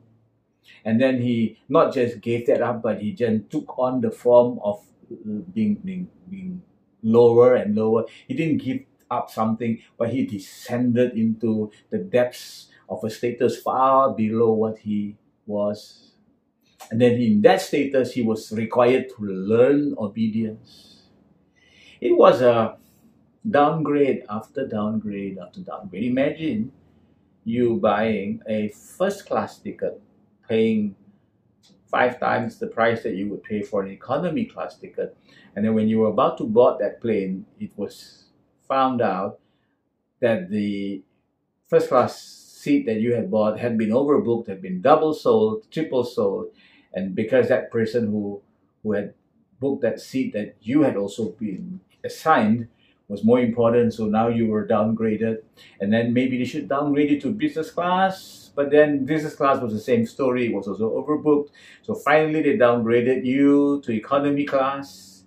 and 0.84 1.00
then 1.00 1.22
he 1.22 1.60
not 1.70 1.94
just 1.94 2.22
gave 2.22 2.48
that 2.48 2.62
up, 2.62 2.82
but 2.82 3.02
he 3.02 3.14
then 3.14 3.46
took 3.50 3.78
on 3.78 4.02
the 4.02 4.12
form 4.12 4.60
of 4.64 4.84
being, 5.54 5.76
being, 5.76 6.08
being 6.30 6.62
lower 7.04 7.56
and 7.56 7.76
lower. 7.76 8.06
He 8.28 8.34
didn't 8.34 8.58
give 8.58 8.82
up 9.10 9.30
something, 9.30 9.80
but 9.98 10.12
he 10.12 10.26
descended 10.26 11.14
into 11.18 11.72
the 11.90 12.00
depths 12.00 12.68
of 12.90 13.04
a 13.04 13.10
status 13.10 13.58
far 13.62 14.12
below 14.14 14.54
what 14.54 14.80
he 14.80 15.18
was. 15.46 16.12
And 16.90 17.00
then 17.00 17.14
in 17.14 17.42
that 17.44 17.62
status, 17.62 18.14
he 18.14 18.22
was 18.22 18.52
required 18.52 19.10
to 19.10 19.24
learn 19.24 19.96
obedience. 19.98 21.04
It 22.00 22.18
was 22.18 22.42
a 22.42 22.78
downgrade 23.50 24.24
after 24.30 24.68
downgrade 24.68 25.38
after 25.40 25.62
downgrade. 25.62 26.04
Imagine 26.04 26.72
you 27.44 27.78
buying 27.78 28.42
a 28.48 28.70
first 28.70 29.26
class 29.26 29.58
ticket 29.60 30.02
paying 30.48 30.96
five 31.90 32.20
times 32.20 32.58
the 32.58 32.68
price 32.68 33.04
that 33.04 33.16
you 33.16 33.30
would 33.30 33.44
pay 33.44 33.62
for 33.62 33.84
an 33.84 33.92
economy 33.92 34.46
class 34.46 34.78
ticket. 34.78 35.16
And 35.56 35.66
then 35.66 35.74
when 35.74 35.88
you 35.90 36.00
were 36.00 36.10
about 36.10 36.38
to 36.38 36.46
board 36.46 36.80
that 36.80 37.02
plane, 37.02 37.46
it 37.60 37.72
was 37.76 38.26
found 38.68 39.02
out 39.02 39.40
that 40.22 40.50
the 40.50 41.04
first 41.68 41.90
class 41.90 42.41
seat 42.62 42.86
that 42.86 43.00
you 43.00 43.14
had 43.14 43.32
bought 43.32 43.60
had 43.60 43.78
been 43.78 43.90
overbooked, 43.90 44.48
had 44.48 44.62
been 44.62 44.82
double 44.82 45.14
sold, 45.14 45.70
triple 45.72 46.04
sold. 46.04 46.48
And 46.94 47.16
because 47.16 47.48
that 47.48 47.72
person 47.72 48.08
who, 48.08 48.42
who 48.84 48.94
had 48.94 49.14
booked 49.60 49.82
that 49.82 50.00
seat 50.00 50.34
that 50.34 50.56
you 50.62 50.84
had 50.84 50.96
also 50.96 51.30
been 51.32 51.80
assigned 52.04 52.68
was 53.08 53.24
more 53.24 53.40
important, 53.40 53.94
so 53.94 54.06
now 54.06 54.28
you 54.28 54.48
were 54.48 54.68
downgraded. 54.68 55.38
And 55.80 55.92
then 55.92 56.14
maybe 56.14 56.38
they 56.38 56.46
should 56.46 56.70
downgrade 56.70 57.12
you 57.12 57.20
to 57.22 57.32
business 57.32 57.72
class 57.72 58.42
but 58.56 58.72
then 58.72 59.06
business 59.06 59.36
class 59.36 59.62
was 59.62 59.74
the 59.74 59.80
same 59.80 60.06
story. 60.06 60.48
It 60.48 60.54
was 60.54 60.68
also 60.68 60.90
overbooked. 60.90 61.50
So 61.82 61.96
finally, 61.96 62.42
they 62.42 62.58
downgraded 62.58 63.26
you 63.26 63.82
to 63.86 63.92
economy 63.92 64.46
class, 64.46 65.24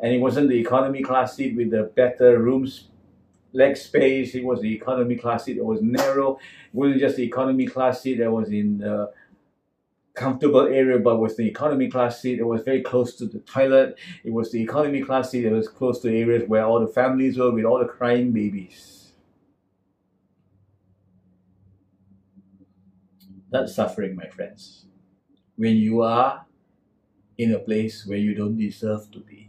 and 0.00 0.12
it 0.12 0.18
wasn't 0.18 0.48
the 0.48 0.58
economy 0.58 1.02
class 1.02 1.36
seat 1.36 1.56
with 1.56 1.70
the 1.70 1.84
better 1.94 2.38
rooms 2.38 2.88
leg 3.52 3.76
space. 3.76 4.34
It 4.34 4.44
was 4.44 4.60
the 4.60 4.74
economy 4.74 5.16
class 5.16 5.44
seat 5.44 5.54
that 5.54 5.64
was 5.64 5.80
narrow. 5.82 6.34
It 6.34 6.74
wasn't 6.74 7.00
just 7.00 7.16
the 7.16 7.24
economy 7.24 7.66
class 7.66 8.02
seat 8.02 8.18
that 8.18 8.30
was 8.30 8.50
in 8.50 8.78
the 8.78 9.12
comfortable 10.14 10.66
area, 10.66 10.98
but 10.98 11.18
was 11.18 11.36
the 11.36 11.46
economy 11.46 11.88
class 11.88 12.20
seat. 12.20 12.38
It 12.38 12.46
was 12.46 12.62
very 12.62 12.82
close 12.82 13.14
to 13.16 13.26
the 13.26 13.38
toilet. 13.40 13.96
It 14.24 14.32
was 14.32 14.50
the 14.50 14.62
economy 14.62 15.02
class 15.02 15.30
seat. 15.30 15.44
It 15.44 15.52
was 15.52 15.68
close 15.68 16.00
to 16.00 16.08
areas 16.08 16.48
where 16.48 16.64
all 16.64 16.80
the 16.80 16.92
families 16.92 17.38
were 17.38 17.52
with 17.52 17.64
all 17.64 17.78
the 17.78 17.86
crying 17.86 18.32
babies. 18.32 19.12
That's 23.50 23.74
suffering, 23.74 24.14
my 24.14 24.28
friends. 24.28 24.84
When 25.56 25.76
you 25.76 26.02
are 26.02 26.44
in 27.38 27.54
a 27.54 27.58
place 27.58 28.04
where 28.04 28.18
you 28.18 28.34
don't 28.34 28.58
deserve 28.58 29.10
to 29.12 29.20
be. 29.20 29.47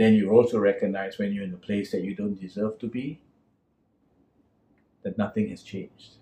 Then 0.00 0.14
you 0.14 0.30
also 0.30 0.58
recognize 0.58 1.18
when 1.18 1.34
you're 1.34 1.44
in 1.44 1.52
a 1.52 1.58
place 1.58 1.92
that 1.92 2.02
you 2.02 2.14
don't 2.14 2.40
deserve 2.40 2.78
to 2.78 2.86
be, 2.86 3.20
that 5.02 5.18
nothing 5.18 5.50
has 5.50 5.62
changed. 5.62 6.14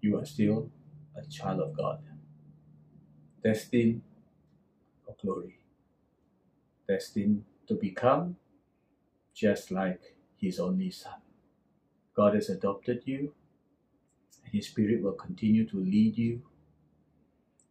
You 0.00 0.16
are 0.20 0.24
still 0.24 0.70
a 1.16 1.26
child 1.26 1.58
of 1.58 1.76
God, 1.76 1.98
destined 3.42 4.02
for 5.04 5.16
glory, 5.20 5.58
destined 6.86 7.42
to 7.66 7.74
become 7.74 8.36
just 9.34 9.72
like 9.72 10.14
His 10.36 10.60
only 10.60 10.92
Son. 10.92 11.20
God 12.14 12.36
has 12.36 12.48
adopted 12.48 13.02
you, 13.06 13.34
and 14.44 14.54
His 14.54 14.68
Spirit 14.68 15.02
will 15.02 15.18
continue 15.26 15.66
to 15.68 15.78
lead 15.78 16.16
you 16.16 16.42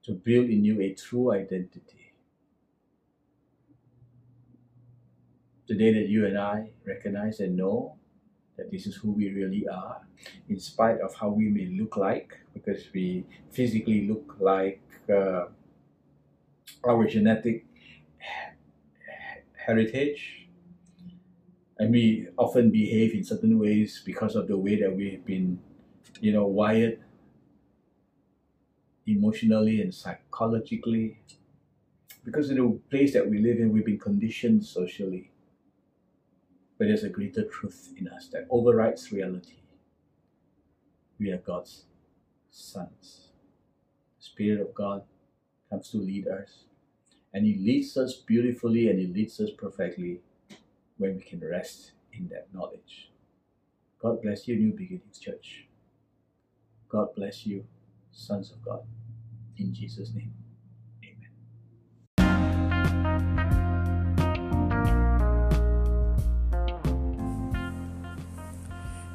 to 0.04 0.12
build 0.12 0.50
in 0.50 0.66
you 0.66 0.82
a 0.82 0.94
true 0.94 1.32
identity. 1.32 1.99
Today, 5.70 5.94
that 5.94 6.10
you 6.10 6.26
and 6.26 6.36
I 6.36 6.72
recognize 6.84 7.42
and 7.42 7.56
know 7.56 7.96
that 8.58 8.72
this 8.72 8.88
is 8.88 8.96
who 8.96 9.12
we 9.12 9.30
really 9.30 9.68
are, 9.68 10.02
in 10.50 10.60
spite 10.60 11.00
of 11.00 11.14
how 11.14 11.30
we 11.30 11.48
may 11.48 11.68
look 11.68 11.96
like, 11.96 12.36
because 12.56 12.90
we 12.92 13.24
physically 13.52 14.08
look 14.08 14.36
like 14.40 14.82
uh, 15.08 15.46
our 16.84 17.06
genetic 17.06 17.68
heritage. 19.54 20.48
And 21.78 21.92
we 21.92 22.30
often 22.36 22.72
behave 22.72 23.14
in 23.14 23.24
certain 23.24 23.60
ways 23.60 24.02
because 24.04 24.36
of 24.36 24.48
the 24.48 24.58
way 24.58 24.82
that 24.82 24.96
we've 24.96 25.24
been, 25.24 25.60
you 26.20 26.34
know, 26.34 26.48
wired 26.48 27.00
emotionally 29.06 29.84
and 29.84 29.94
psychologically. 29.94 31.20
Because 32.26 32.50
of 32.50 32.58
the 32.58 32.80
place 32.90 33.14
that 33.14 33.30
we 33.30 33.38
live 33.38 33.60
in, 33.60 33.72
we've 33.72 33.86
been 33.86 34.00
conditioned 34.00 34.66
socially 34.66 35.30
but 36.80 36.88
there's 36.88 37.04
a 37.04 37.10
greater 37.10 37.44
truth 37.44 37.94
in 37.98 38.08
us 38.08 38.30
that 38.30 38.48
overrides 38.50 39.12
reality. 39.12 39.58
We 41.20 41.30
are 41.32 41.38
God's 41.38 41.84
sons. 42.50 43.28
The 44.18 44.24
Spirit 44.24 44.62
of 44.62 44.74
God 44.74 45.04
comes 45.70 45.90
to 45.90 45.98
lead 45.98 46.28
us, 46.30 46.64
and 47.34 47.46
He 47.46 47.56
leads 47.56 47.98
us 47.98 48.16
beautifully 48.16 48.88
and 48.88 48.98
He 48.98 49.08
leads 49.08 49.40
us 49.42 49.50
perfectly 49.58 50.22
when 50.98 51.18
we 51.18 51.22
can 51.22 51.42
rest 51.42 51.92
in 52.14 52.30
that 52.30 52.48
knowledge. 52.54 53.12
God 54.02 54.22
bless 54.22 54.48
you, 54.48 54.56
New 54.56 54.72
Beginnings 54.72 55.20
Church. 55.20 55.66
God 56.88 57.14
bless 57.14 57.46
you, 57.46 57.66
sons 58.12 58.52
of 58.52 58.64
God. 58.64 58.84
In 59.58 59.74
Jesus' 59.74 60.14
name. 60.14 60.39